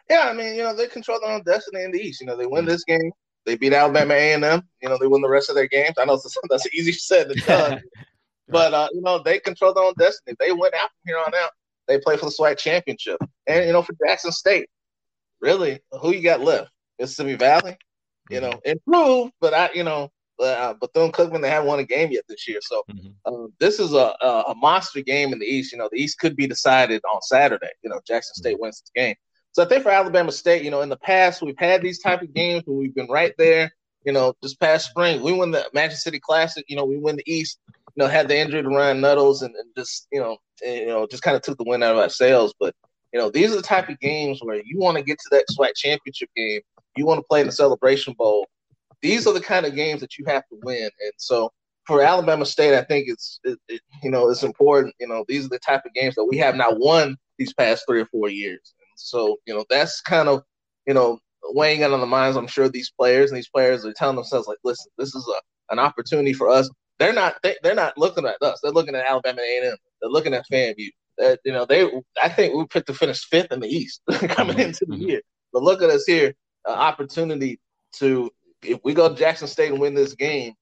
[0.10, 2.22] Yeah, I mean, you know, they control their own destiny in the East.
[2.22, 2.70] You know, they win mm-hmm.
[2.70, 3.12] this game,
[3.46, 4.62] they beat Alabama A and M.
[4.82, 5.96] You know, they win the rest of their games.
[5.98, 7.82] I know that's easy said than done,
[8.50, 10.36] but uh, you know, they control their own destiny.
[10.40, 11.52] They went out from here on out.
[11.88, 14.68] They play for the SWAC championship, and you know, for Jackson State,
[15.40, 16.72] really, who you got left?
[17.00, 17.78] Mississippi Valley,
[18.30, 18.72] you know, mm-hmm.
[18.72, 22.48] improved, but I, you know, uh, Bethune Cookman they haven't won a game yet this
[22.48, 22.60] year.
[22.62, 23.10] So mm-hmm.
[23.26, 25.72] uh, this is a, a, a monster game in the East.
[25.72, 27.70] You know, the East could be decided on Saturday.
[27.84, 28.64] You know, Jackson State mm-hmm.
[28.64, 29.16] wins this game.
[29.56, 32.22] So I think for Alabama State, you know, in the past we've had these type
[32.22, 33.72] of games where we've been right there.
[34.04, 36.66] You know, this past spring we won the Magic City Classic.
[36.68, 37.60] You know, we win the East.
[37.96, 40.88] You know, had the injury to Ryan Nettles and, and just you know, and, you
[40.88, 42.54] know, just kind of took the wind out of our sails.
[42.60, 42.76] But
[43.14, 45.46] you know, these are the type of games where you want to get to that
[45.58, 46.60] SWAC championship game.
[46.98, 48.46] You want to play in the Celebration Bowl
[49.06, 50.84] these are the kind of games that you have to win.
[50.84, 51.52] And so
[51.86, 54.96] for Alabama State, I think it's it, it, you know it's important.
[55.00, 57.84] You know, these are the type of games that we have not won these past
[57.88, 58.74] three or four years.
[58.96, 60.44] So you know that's kind of
[60.88, 62.38] you know weighing in on the minds.
[62.38, 65.74] I'm sure these players and these players are telling themselves like, listen, this is a
[65.74, 66.70] an opportunity for us.
[67.00, 68.60] They're not they, they're not looking at us.
[68.62, 69.76] They're looking at Alabama A&M.
[70.02, 70.90] They're looking at FAMU.
[71.18, 71.90] That you know they
[72.22, 74.60] I think we picked to finish fifth in the East coming mm-hmm.
[74.60, 75.10] into the mm-hmm.
[75.10, 75.22] year.
[75.54, 76.34] But look at us here,
[76.66, 77.60] an opportunity
[77.98, 78.30] to
[78.62, 80.54] if we go to Jackson State and win this game,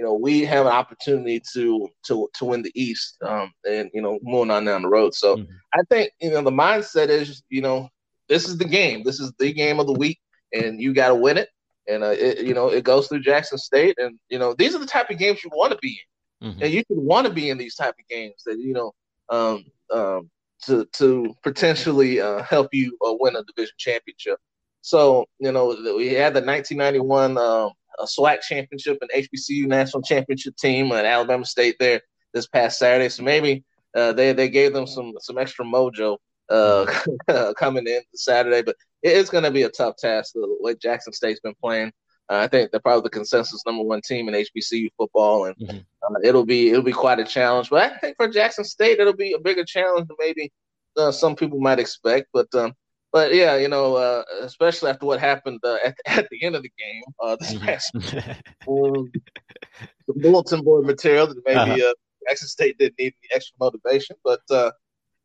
[0.00, 4.00] you know, we have an opportunity to to to win the East, um, and you
[4.00, 5.12] know, moving on down the road.
[5.12, 5.52] So mm-hmm.
[5.74, 7.90] I think you know the mindset is, you know,
[8.26, 9.02] this is the game.
[9.04, 10.18] This is the game of the week,
[10.54, 11.50] and you got to win it.
[11.86, 14.78] And uh, it, you know, it goes through Jackson State, and you know, these are
[14.78, 16.00] the type of games you want to be
[16.40, 16.62] in, mm-hmm.
[16.62, 18.92] and you should want to be in these type of games that you know,
[19.28, 20.30] um, um,
[20.62, 24.38] to to potentially uh, help you uh, win a division championship.
[24.80, 27.36] So you know, we had the 1991
[28.00, 32.00] uh, SWAC championship and HBCU national championship team at Alabama State there
[32.32, 33.08] this past Saturday.
[33.08, 36.86] So maybe uh, they they gave them some some extra mojo uh,
[37.58, 41.12] coming in Saturday, but it is going to be a tough task the way Jackson
[41.12, 41.92] State's been playing.
[42.30, 45.78] Uh, I think they're probably the consensus number one team in HBCU football, and mm-hmm.
[45.78, 47.70] uh, it'll be it'll be quite a challenge.
[47.70, 50.52] But I think for Jackson State, it'll be a bigger challenge than maybe
[50.96, 52.28] uh, some people might expect.
[52.32, 52.74] But um,
[53.12, 56.62] but yeah, you know, uh, especially after what happened uh, at, at the end of
[56.62, 57.64] the game uh, this mm-hmm.
[57.64, 57.94] past
[58.68, 59.10] um,
[60.06, 61.94] the bulletin board material that maybe uh-huh.
[62.28, 64.40] Jackson State didn't need any extra motivation, but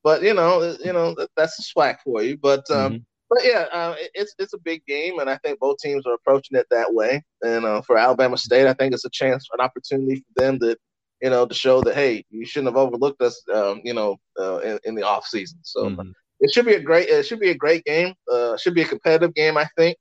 [0.04, 2.38] but you know, you know that's a SWAC for you.
[2.38, 2.98] But um, mm-hmm
[3.30, 6.58] but yeah, uh, it's it's a big game, and I think both teams are approaching
[6.58, 7.24] it that way.
[7.42, 10.78] And uh, for Alabama State, I think it's a chance, an opportunity for them to,
[11.22, 14.60] you know, to show that hey, you shouldn't have overlooked us, um, you know, uh,
[14.60, 15.60] in, in, the off season.
[15.64, 16.12] So mm-hmm.
[16.40, 18.14] It should be a great, it should be a great game.
[18.32, 19.98] Uh, should be a competitive game, I think.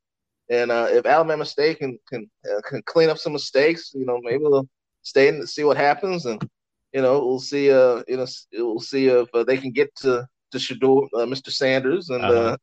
[0.50, 4.20] And uh, if Alabama State can can uh, can clean up some mistakes, you know,
[4.22, 4.68] maybe they'll
[5.02, 6.42] stay and see what happens, and
[6.92, 7.70] you know, we'll see.
[7.70, 11.50] Uh, you know, we'll see if they can get to to Shedeur, Mr.
[11.50, 12.24] Sanders, and.
[12.24, 12.56] Uh-huh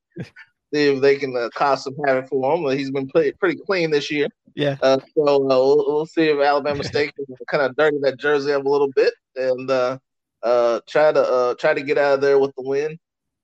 [0.74, 2.78] see if they can uh, cause some havoc for him.
[2.78, 4.28] He's been pretty, pretty clean this year.
[4.56, 4.78] Yeah.
[4.82, 8.54] Uh, so uh, we'll, we'll, see if Alabama State can kind of dirty that jersey
[8.54, 9.98] up a little bit and uh,
[10.44, 12.98] uh, try to uh, try to get out of there with the win.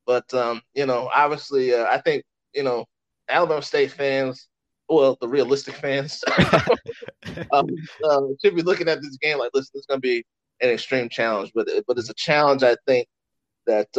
[0.08, 2.24] But um, you know, obviously, I think
[2.56, 2.86] you know
[3.30, 4.48] Alabama State fans.
[4.90, 6.24] Well, the realistic fans
[7.52, 7.68] um,
[8.42, 10.24] should be looking at this game like, listen, it's going to be
[10.62, 13.08] an extreme challenge, but but it's a challenge I think
[13.68, 13.90] that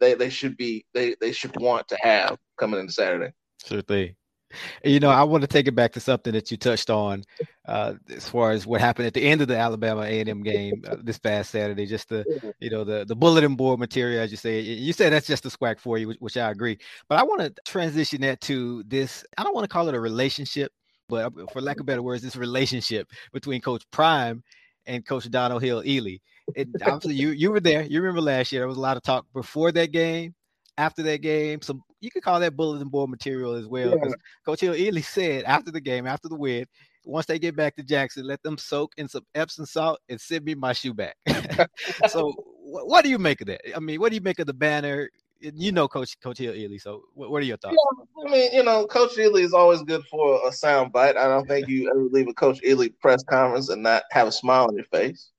[0.00, 3.32] they they should be they they should want to have coming into Saturday.
[3.64, 4.16] Sure thing.
[4.84, 7.24] You know, I want to take it back to something that you touched on,
[7.66, 10.96] uh, as far as what happened at the end of the Alabama A&M game uh,
[11.02, 11.86] this past Saturday.
[11.86, 14.60] Just the, you know, the the bulletin board material, as you say.
[14.60, 16.78] You said that's just a SWAC for you, which, I agree.
[17.08, 19.24] But I want to transition that to this.
[19.38, 20.72] I don't want to call it a relationship,
[21.08, 24.42] but uh, for lack of better words, this relationship between Coach Prime
[24.86, 26.20] and Coach Donald Hill Eley.
[26.54, 27.82] It, obviously, you you were there.
[27.82, 30.34] You remember last year there was a lot of talk before that game,
[30.78, 31.62] after that game.
[31.62, 33.90] Some you could call that bulletin board material as well.
[33.90, 34.12] Yeah.
[34.44, 36.66] Coach Hill Eley said after the game, after the win,
[37.04, 40.44] once they get back to Jackson, let them soak in some Epsom salt and send
[40.44, 41.16] me my shoe back.
[42.08, 42.32] so,
[42.62, 43.60] what, what, do you make of that?
[43.76, 45.10] I mean, what do you make of the banner?
[45.40, 46.78] You know, Coach Coach Hill Eley.
[46.78, 47.76] So, what, what are your thoughts?
[48.16, 51.16] Yeah, I mean, you know, Coach Eley is always good for a sound bite.
[51.16, 54.32] I don't think you ever leave a Coach Eley press conference and not have a
[54.32, 55.30] smile on your face.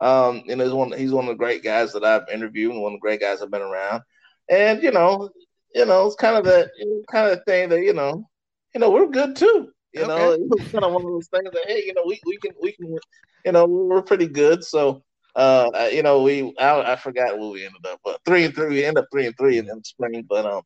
[0.00, 2.80] Um, you know, he's one he's one of the great guys that I've interviewed and
[2.80, 4.02] one of the great guys I've been around.
[4.50, 5.30] And you know,
[5.74, 6.70] you know, it's kind of that
[7.10, 8.28] kind of thing that you know,
[8.74, 9.70] you know, we're good too.
[9.92, 10.08] You okay.
[10.08, 12.52] know, it's kind of one of those things that hey, you know, we, we can
[12.60, 12.96] we can,
[13.44, 14.64] you know, we're pretty good.
[14.64, 15.02] So,
[15.36, 18.68] uh, you know, we I, I forgot where we ended up, but three and three.
[18.68, 20.24] We end up three and three in, the spring.
[20.28, 20.62] But um,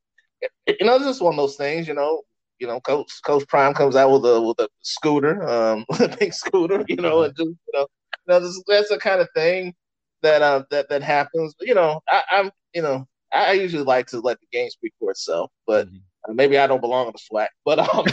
[0.67, 1.87] you know, it's just one of those things.
[1.87, 2.23] You know,
[2.59, 6.33] you know, Coach Coach Prime comes out with a with a scooter, um, a big
[6.33, 6.85] scooter.
[6.89, 7.87] You know, and just you know
[8.27, 9.75] you know, this, that's the kind of thing
[10.23, 11.55] that uh, that that happens.
[11.59, 14.93] But, you know, I, am you know I usually like to let the game speak
[14.99, 16.37] for itself, but mm-hmm.
[16.37, 17.49] maybe I don't belong in the SWAC.
[17.65, 18.05] But um,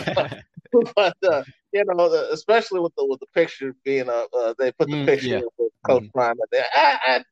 [0.96, 4.90] but uh, you know, especially with the with the picture being uh, uh they put
[4.90, 5.38] the mm, picture yeah.
[5.38, 6.12] of Coach mm-hmm.
[6.18, 6.66] Prime there.
[6.74, 7.24] I, I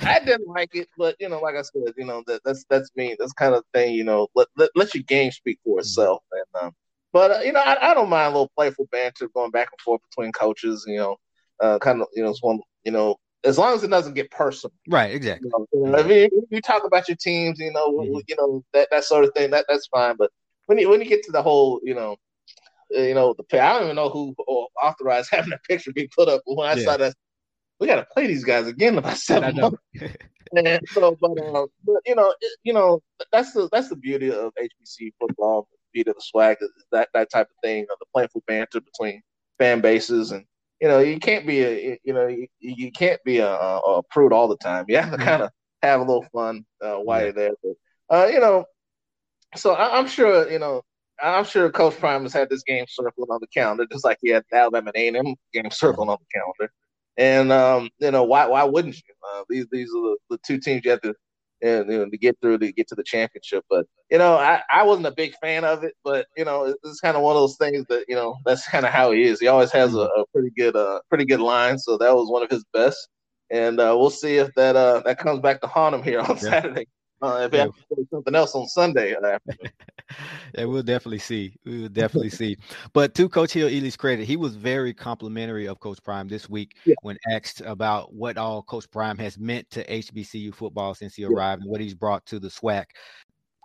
[0.00, 2.90] I didn't like it, but you know, like I said, you know that that's that's
[2.96, 3.16] me.
[3.18, 3.94] That's kind of thing.
[3.94, 5.80] You know, let let, let your game speak for mm-hmm.
[5.80, 6.22] itself.
[6.32, 6.56] Mm-hmm.
[6.56, 6.72] And um,
[7.12, 9.80] but uh, you know, I, I don't mind a little playful banter going back and
[9.80, 10.84] forth between coaches.
[10.86, 11.16] You know,
[11.60, 14.30] uh, kind of you know, it's one you know, as long as it doesn't get
[14.30, 14.72] personal.
[14.88, 15.50] Right, exactly.
[15.72, 18.18] You know, you, if, you, talk about your teams, you know, mm-hmm.
[18.26, 20.16] you know that that sort of thing, that that's fine.
[20.16, 20.30] But
[20.66, 22.16] when you when you get to the whole, you know,
[22.96, 24.34] uh, you know, the I don't even know who
[24.82, 26.42] authorized having a picture be put up.
[26.44, 26.84] When I yeah.
[26.84, 27.14] saw that,
[27.80, 29.82] we got to play these guys again in about seven months.
[30.52, 33.00] and so, but, uh, but you know, it, you know,
[33.32, 36.56] that's the that's the beauty of HBC football, the beauty of the SWAC,
[36.92, 39.22] that that type of thing, of the playful banter between
[39.58, 40.44] fan bases and
[40.80, 44.32] you know, you can't be a, you know, you, you can't be a, a, prude
[44.32, 44.84] all the time.
[44.88, 45.50] You have to kind of
[45.82, 47.52] have a little fun uh, while you're there.
[47.62, 47.74] But,
[48.10, 48.66] uh, you know,
[49.54, 50.82] so I, am sure, you know,
[51.22, 54.30] I'm sure Coach Prime has had this game circled on the calendar, just like he
[54.30, 56.72] had the Alabama A&M game circled on the calendar.
[57.16, 59.14] And um, you know, why why wouldn't you?
[59.26, 61.14] Uh, these these are the, the two teams you have to
[61.62, 63.64] and you know, to get through to get to the championship.
[63.68, 67.00] But you know, I, I wasn't a big fan of it, but you know, it's
[67.00, 69.40] kind of one of those things that you know that's kind of how he is.
[69.40, 72.42] He always has a, a, pretty good uh pretty good line, so that was one
[72.42, 73.08] of his best.
[73.48, 76.30] And uh, we'll see if that uh that comes back to haunt him here on
[76.30, 76.36] yeah.
[76.36, 76.86] Saturday.
[77.26, 77.66] Uh, if yeah.
[78.10, 79.14] something else on Sunday.
[79.14, 79.38] Uh,
[80.54, 81.54] yeah, we'll definitely see.
[81.64, 82.56] We will definitely see.
[82.92, 86.94] But to Coach Hill-Eley's credit, he was very complimentary of Coach Prime this week yeah.
[87.02, 91.60] when asked about what all Coach Prime has meant to HBCU football since he arrived
[91.60, 91.64] yeah.
[91.64, 92.84] and what he's brought to the SWAC.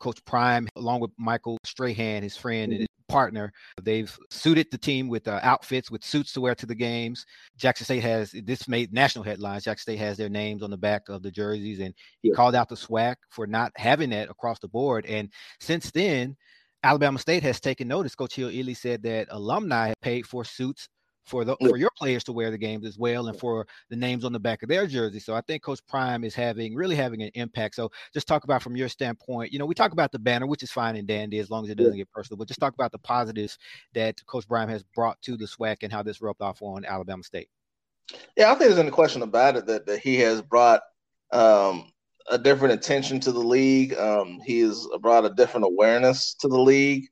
[0.02, 3.52] Coach Prime, along with Michael Strahan, his friend and partner.
[3.82, 7.26] They've suited the team with uh, outfits with suits to wear to the games.
[7.58, 9.66] Jackson State has this made national headlines.
[9.66, 12.36] Jackson State has their names on the back of the jerseys, and he yeah.
[12.36, 15.06] called out the SWAC for not having that across the board.
[15.06, 16.38] And since then,
[16.84, 18.16] Alabama State has taken notice.
[18.16, 20.88] Coach Hill-Eley said that alumni have paid for suits
[21.24, 24.26] for the for your players to wear the games as well and for the names
[24.26, 25.20] on the back of their jersey.
[25.20, 27.76] So I think Coach Prime is having really having an impact.
[27.76, 30.64] So just talk about from your standpoint, you know, we talk about the banner, which
[30.64, 32.92] is fine and dandy as long as it doesn't get personal, but just talk about
[32.92, 33.58] the positives
[33.94, 37.24] that Coach Prime has brought to the SWAC and how this rubbed off on Alabama
[37.24, 37.50] State.
[38.36, 40.82] Yeah, I think there's any question about it that, that he has brought
[41.32, 41.92] um,
[42.30, 43.94] a different attention to the league.
[43.96, 47.08] Um, he has brought a different awareness to the league.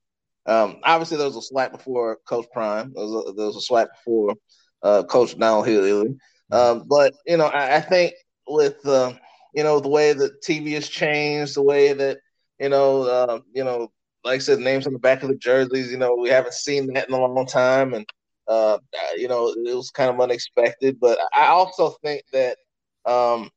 [0.49, 2.91] Um, obviously, there was a SWAC before Coach Prime.
[2.95, 4.35] There was a, there was a before
[4.81, 6.15] uh, Coach Donald Hill.
[6.51, 8.13] Um, but you know, I, I think
[8.47, 9.13] with uh,
[9.53, 12.17] you know the way that TV has changed, the way that
[12.59, 13.91] you know, uh, you know,
[14.23, 15.91] like I said, names on the back of the jerseys.
[15.91, 18.09] You know, we haven't seen that in a long time, and
[18.47, 18.79] uh,
[19.15, 20.99] you know, it was kind of unexpected.
[20.99, 22.57] But I also think that
[23.05, 23.51] um,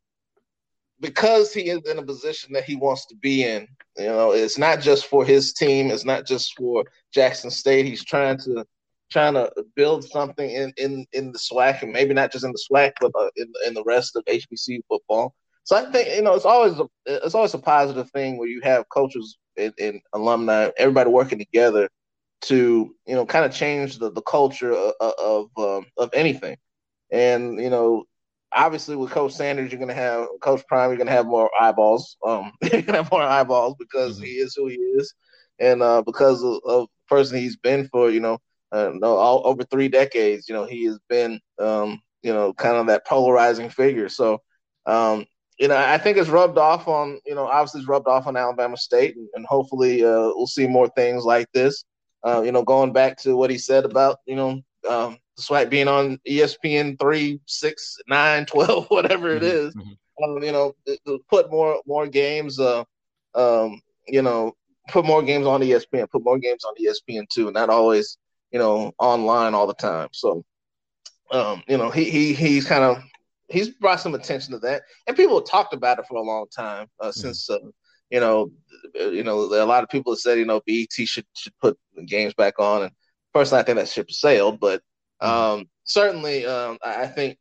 [1.02, 3.66] because he is in a position that he wants to be in,
[3.98, 5.90] you know, it's not just for his team.
[5.90, 7.84] It's not just for Jackson State.
[7.84, 8.64] He's trying to
[9.10, 12.64] trying to build something in in in the SWAC, and maybe not just in the
[12.70, 15.34] SWAC, but uh, in in the rest of HBC football.
[15.64, 18.60] So I think you know it's always a it's always a positive thing where you
[18.62, 21.90] have coaches and, and alumni, everybody working together
[22.42, 26.56] to you know kind of change the the culture of of, um, of anything.
[27.10, 28.04] And you know
[28.54, 30.90] obviously with Coach Sanders, you're gonna have Coach Prime.
[30.90, 32.16] You're gonna have more eyeballs.
[32.24, 34.24] Um, you're gonna have more eyeballs because mm-hmm.
[34.24, 35.14] he is who he is,
[35.58, 38.38] and uh, because of, of the person he's been for you know,
[38.72, 40.48] uh, no, all over three decades.
[40.48, 44.08] You know, he has been um, you know, kind of that polarizing figure.
[44.08, 44.40] So,
[44.86, 45.26] um,
[45.58, 48.36] you know, I think it's rubbed off on you know, obviously it's rubbed off on
[48.36, 51.84] Alabama State, and, and hopefully uh, we'll see more things like this.
[52.24, 55.88] Uh, you know, going back to what he said about you know um, despite being
[55.88, 59.90] on ESPN three, six, nine, 12, whatever it is, mm-hmm.
[59.90, 60.36] mm-hmm.
[60.36, 60.74] um, you know,
[61.28, 62.84] put more more games, uh,
[63.34, 64.54] um, you know,
[64.88, 68.18] put more games on ESPN, put more games on ESPN too, not always,
[68.50, 70.08] you know, online all the time.
[70.12, 70.44] So,
[71.30, 73.02] um, you know, he he he's kind of
[73.48, 76.46] he's brought some attention to that, and people have talked about it for a long
[76.54, 77.20] time uh, mm-hmm.
[77.20, 77.48] since.
[77.48, 77.58] Uh,
[78.10, 78.52] you know,
[78.94, 82.34] you know, a lot of people have said, you know, BET should should put games
[82.34, 82.92] back on, and
[83.32, 84.60] personally, I think that ship sailed.
[84.60, 84.91] But Mm-hmm.
[85.22, 87.38] Um, certainly, um, I think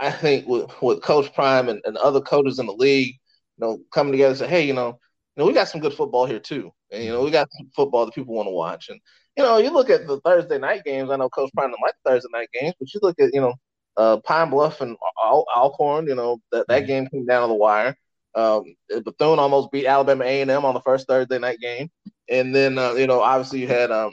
[0.00, 3.14] I think with, with Coach Prime and, and other coaches in the league,
[3.58, 4.98] you know, coming together and say, hey, you know,
[5.36, 7.70] you know, we got some good football here too, and you know, we got some
[7.74, 8.88] football that people want to watch.
[8.88, 9.00] And
[9.36, 11.10] you know, you look at the Thursday night games.
[11.10, 13.54] I know Coach Prime don't like Thursday night games, but you look at you know,
[13.96, 16.06] uh, Pine Bluff and Al- Alcorn.
[16.06, 16.86] You know, that that mm-hmm.
[16.86, 17.96] game came down to the wire.
[18.36, 21.90] Um, Bethune almost beat Alabama A and M on the first Thursday night game,
[22.28, 24.12] and then uh, you know, obviously you had um,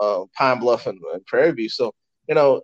[0.00, 1.68] uh, Pine Bluff and, and Prairie View.
[1.68, 1.92] So
[2.28, 2.62] you know,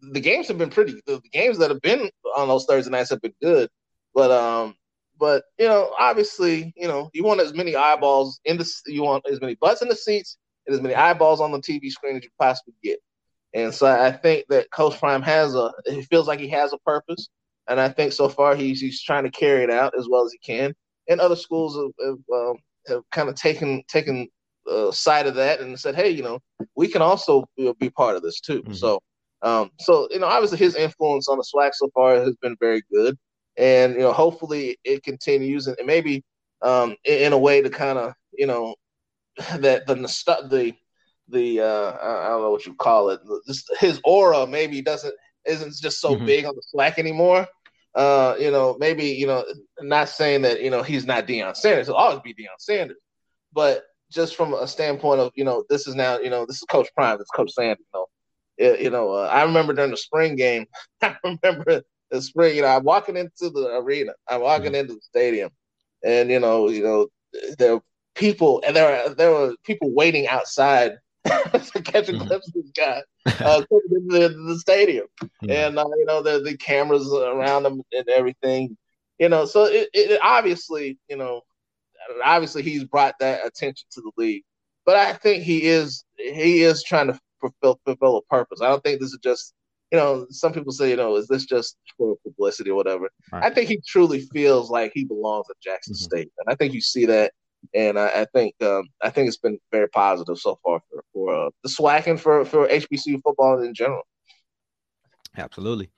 [0.00, 1.00] the games have been pretty.
[1.06, 3.68] The games that have been on those Thursday nights have been good,
[4.14, 4.74] but um,
[5.18, 9.24] but you know, obviously, you know, you want as many eyeballs in the, you want
[9.30, 12.24] as many butts in the seats and as many eyeballs on the TV screen as
[12.24, 12.98] you possibly get.
[13.54, 16.78] And so I think that Coach Prime has a, he feels like he has a
[16.78, 17.28] purpose,
[17.68, 20.32] and I think so far he's he's trying to carry it out as well as
[20.32, 20.74] he can.
[21.08, 22.56] And other schools have, have, um,
[22.88, 24.28] have kind of taken taken
[24.70, 26.40] uh, side of that and said, hey, you know,
[26.76, 28.62] we can also be part of this too.
[28.62, 28.74] Mm-hmm.
[28.74, 29.00] So,
[29.42, 32.82] um, so you know, obviously his influence on the SWAC so far has been very
[32.90, 33.16] good,
[33.56, 36.24] and you know, hopefully it continues and, maybe
[36.62, 38.74] um, in, in, a way to kind of you know
[39.58, 40.74] that the the
[41.28, 45.74] the uh, I don't know what you call it, just his aura maybe doesn't isn't
[45.76, 46.26] just so mm-hmm.
[46.26, 47.46] big on the SWAC anymore.
[47.94, 49.44] Uh, you know, maybe you know,
[49.80, 51.86] not saying that you know he's not Deion Sanders.
[51.86, 52.96] He'll always be Deion Sanders,
[53.52, 53.84] but
[54.14, 56.88] just from a standpoint of you know this is now you know this is Coach
[56.94, 57.84] Prime, it's Coach Sanders.
[57.92, 58.06] You know,
[58.56, 60.66] it, you know uh, I remember during the spring game,
[61.02, 62.56] I remember the spring.
[62.56, 64.76] You know, I'm walking into the arena, I'm walking mm-hmm.
[64.76, 65.50] into the stadium,
[66.04, 67.08] and you know, you know,
[67.58, 67.82] there were
[68.14, 72.26] people, and there were there were people waiting outside to catch a mm-hmm.
[72.26, 73.02] glimpse of this guy
[73.40, 75.50] uh, the, the stadium, mm-hmm.
[75.50, 78.76] and uh, you know the the cameras around him and everything.
[79.18, 81.42] You know, so it, it obviously, you know,
[82.24, 84.44] obviously he's brought that attention to the league.
[84.86, 88.60] But I think he is he is trying to fulfill fulfill a purpose.
[88.60, 89.54] I don't think this is just
[89.94, 93.08] you know, some people say, you know, is this just for publicity or whatever?
[93.32, 93.44] Right.
[93.44, 96.04] I think he truly feels like he belongs at Jackson mm-hmm.
[96.04, 97.32] State, and I think you see that.
[97.74, 101.46] And I, I think um, I think it's been very positive so far for for
[101.46, 104.02] uh, the and for for HBCU football in general.
[105.36, 105.90] Absolutely.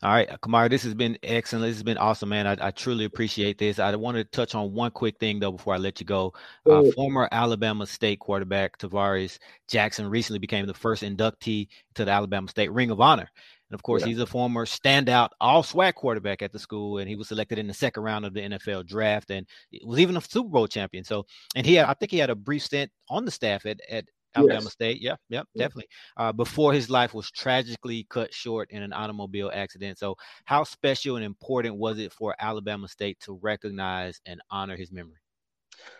[0.00, 1.64] All right, Kamari, this has been excellent.
[1.64, 2.46] This has been awesome, man.
[2.46, 3.80] I, I truly appreciate this.
[3.80, 6.34] I want to touch on one quick thing though before I let you go.
[6.70, 12.46] Uh, former Alabama State quarterback Tarvaris Jackson recently became the first inductee to the Alabama
[12.46, 13.28] State Ring of Honor.
[13.70, 14.08] And of course, yeah.
[14.08, 17.66] he's a former standout all SWAC quarterback at the school, and he was selected in
[17.66, 19.48] the second round of the NFL draft and
[19.84, 21.02] was even a Super Bowl champion.
[21.02, 21.26] So,
[21.56, 24.04] and he had, I think he had a brief stint on the staff at, at
[24.34, 24.72] Alabama yes.
[24.72, 25.02] State.
[25.02, 25.64] Yeah, yep, yeah.
[25.64, 25.88] definitely.
[26.16, 29.98] Uh, before his life was tragically cut short in an automobile accident.
[29.98, 34.92] So, how special and important was it for Alabama State to recognize and honor his
[34.92, 35.20] memory?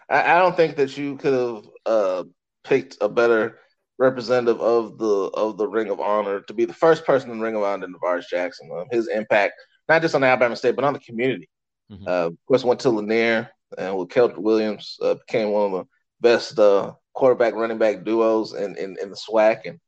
[0.09, 2.25] I, I don't think that you could have uh,
[2.65, 3.59] picked a better
[3.99, 7.45] representative of the of the Ring of Honor to be the first person in the
[7.45, 8.71] Ring of Honor than Tarvaris Jackson.
[8.73, 9.55] Uh, his impact,
[9.89, 11.49] not just on Alabama State, but on the community.
[11.91, 12.07] Mm-hmm.
[12.07, 15.85] Uh, of course, went to Lanier and with Keldrick Williams uh, became one of the
[16.21, 19.67] best uh, quarterback running back duos in, in, in the SWAC.
[19.67, 19.79] And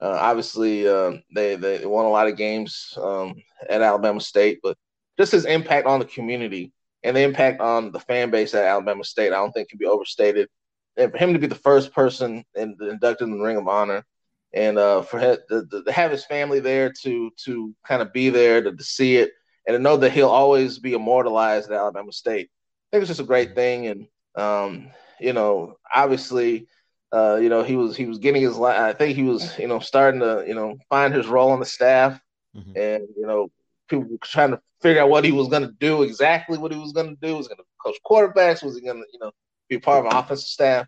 [0.00, 3.34] uh, obviously, uh, they, they won a lot of games um,
[3.68, 4.76] at Alabama State, but
[5.18, 6.72] just his impact on the community
[7.02, 9.86] and the impact on the fan base at Alabama State, I don't think can be
[9.86, 10.48] overstated.
[10.96, 14.04] And for him to be the first person in, inducted in the Ring of Honor,
[14.52, 18.62] and uh, for him, to, have his family there to to kind of be there
[18.62, 19.32] to, to see it,
[19.66, 23.20] and to know that he'll always be immortalized at Alabama State, I think it's just
[23.20, 23.88] a great thing.
[23.88, 24.06] And
[24.36, 24.90] um,
[25.24, 26.68] you know, obviously,
[27.12, 28.58] uh, you know, he was he was getting his.
[28.60, 31.66] I think he was, you know, starting to, you know, find his role on the
[31.66, 32.20] staff,
[32.54, 32.76] mm-hmm.
[32.76, 33.50] and you know,
[33.88, 36.78] people were trying to figure out what he was going to do, exactly what he
[36.78, 37.36] was going to do.
[37.36, 38.62] Was going to coach quarterbacks?
[38.62, 39.32] Was he going to, you know,
[39.68, 40.86] be part of an offensive staff?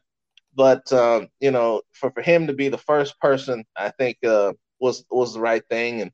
[0.54, 4.52] But um, you know, for for him to be the first person, I think uh,
[4.80, 6.10] was was the right thing, and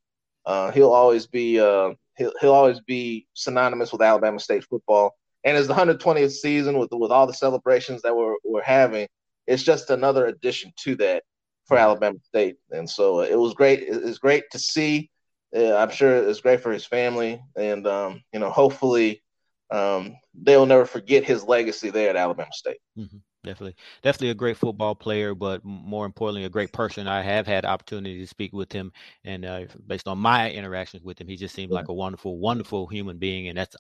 [0.47, 5.17] uh, he'll always be uh, he'll he'll always be synonymous with Alabama State football.
[5.45, 9.09] And it's the 120th season with with all the celebrations that we're we're having,
[9.47, 11.25] it's just another addition to that
[11.67, 12.57] for Alabama State.
[12.71, 13.81] And so uh, it was great.
[13.83, 15.11] It's great to see.
[15.55, 19.23] Uh, I'm sure it's great for his family, and um, you know, hopefully,
[19.71, 22.79] um, they'll never forget his legacy there at Alabama State.
[22.99, 23.19] Mm-hmm.
[23.45, 27.09] Definitely, definitely a great football player, but more importantly, a great person.
[27.09, 28.93] I have had opportunity to speak with him,
[29.25, 32.87] and uh, based on my interactions with him, he just seemed like a wonderful, wonderful
[32.87, 33.77] human being, and that's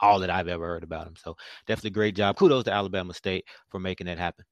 [0.00, 1.14] all that I've ever heard about him.
[1.16, 1.36] So
[1.66, 2.36] definitely great job.
[2.36, 4.44] Kudos to Alabama State for making that happen.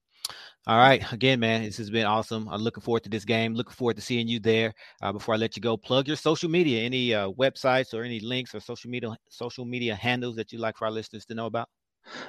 [0.67, 1.01] All right.
[1.13, 2.49] Again, man, this has been awesome.
[2.49, 3.55] I'm looking forward to this game.
[3.55, 4.75] Looking forward to seeing you there.
[5.01, 8.19] Uh, before I let you go, plug your social media, any uh, websites or any
[8.19, 11.47] links or social media social media handles that you'd like for our listeners to know
[11.47, 11.69] about.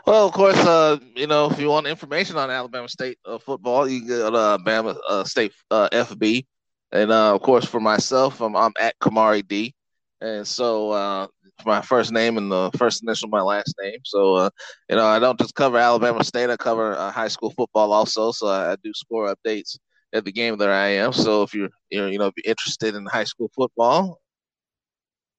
[0.06, 3.88] Well, of course, uh, you know, if you want information on Alabama State uh, football,
[3.88, 6.46] you can go to Alabama uh, State uh, FB.
[6.92, 9.74] And of course, for myself, I'm, I'm at Kamari D.
[10.22, 11.30] And so
[11.66, 14.00] my first name and the first initial of my last name.
[14.04, 14.50] So, uh,
[14.90, 16.50] you know, I don't just cover Alabama State.
[16.50, 18.32] I cover uh, high school football also.
[18.32, 19.78] So I, I, do score updates
[20.14, 21.14] at the game that I am.
[21.14, 24.20] So if you're, you know, you know, if you're interested in high school football,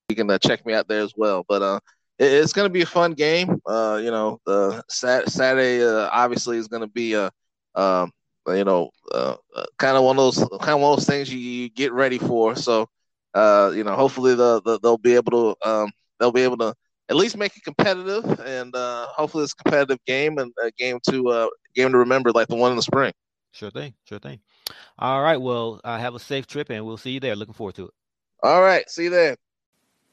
[0.09, 1.45] you can uh, check me out there as well.
[1.49, 1.81] But uh,
[2.19, 3.61] it, it's going to be a fun game.
[3.67, 7.31] Uh, you know, the sat- Saturday uh, obviously is going to be a,
[7.75, 8.11] um,
[8.49, 11.33] you know, uh, uh, kind of one of those kind of one of those things
[11.33, 12.57] you, you get ready for.
[12.57, 12.89] So.
[13.35, 16.75] Uh, you know, hopefully the, the, they'll be able to um, they'll be able to
[17.09, 20.99] at least make it competitive, and uh, hopefully it's a competitive game and a game
[21.09, 23.13] to uh, game to remember, like the one in the spring.
[23.53, 24.41] Sure thing, sure thing.
[24.99, 27.37] All right, well, uh, have a safe trip, and we'll see you there.
[27.37, 27.95] Looking forward to it.
[28.43, 29.37] All right, see you there.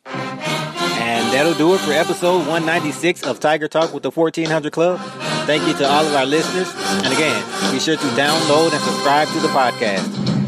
[0.05, 4.99] And that'll do it for episode 196 of Tiger Talk with the 1400 Club.
[5.45, 6.71] Thank you to all of our listeners.
[7.03, 10.07] And again, be sure to download and subscribe to the podcast.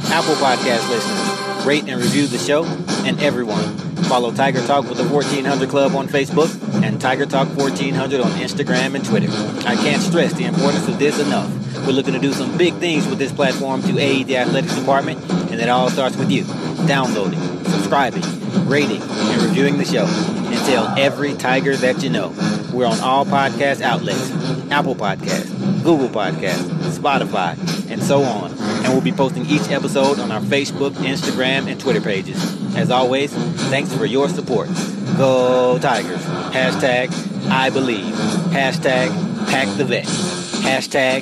[0.10, 1.37] Apple Podcast listeners,
[1.68, 2.64] rate and review the show,
[3.06, 3.62] and everyone
[4.08, 6.48] Follow Tiger Talk with the 1400 Club on Facebook
[6.82, 9.28] and Tiger Talk 1400 on Instagram and Twitter.
[9.68, 11.52] I can't stress the importance of this enough.
[11.86, 15.20] We're looking to do some big things with this platform to aid the athletics department,
[15.52, 16.46] and it all starts with you
[16.88, 18.24] downloading, subscribing,
[18.66, 20.06] rating, and reviewing the show.
[20.06, 22.34] And tell every Tiger that you know.
[22.74, 24.32] We're on all podcast outlets
[24.72, 27.58] Apple Podcasts, Google Podcasts, Spotify,
[27.90, 28.52] and so on.
[28.52, 32.38] And we'll be posting each episode on our Facebook, Instagram, and Twitter pages.
[32.76, 33.34] As always,
[33.70, 34.70] thanks for your support.
[35.18, 36.24] Go Tigers.
[36.52, 37.12] Hashtag
[37.50, 38.14] I believe.
[38.54, 39.10] Hashtag
[39.50, 40.06] pack the vet.
[40.06, 41.22] Hashtag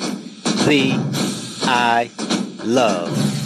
[0.66, 0.94] the
[1.68, 2.10] I
[2.64, 3.45] love.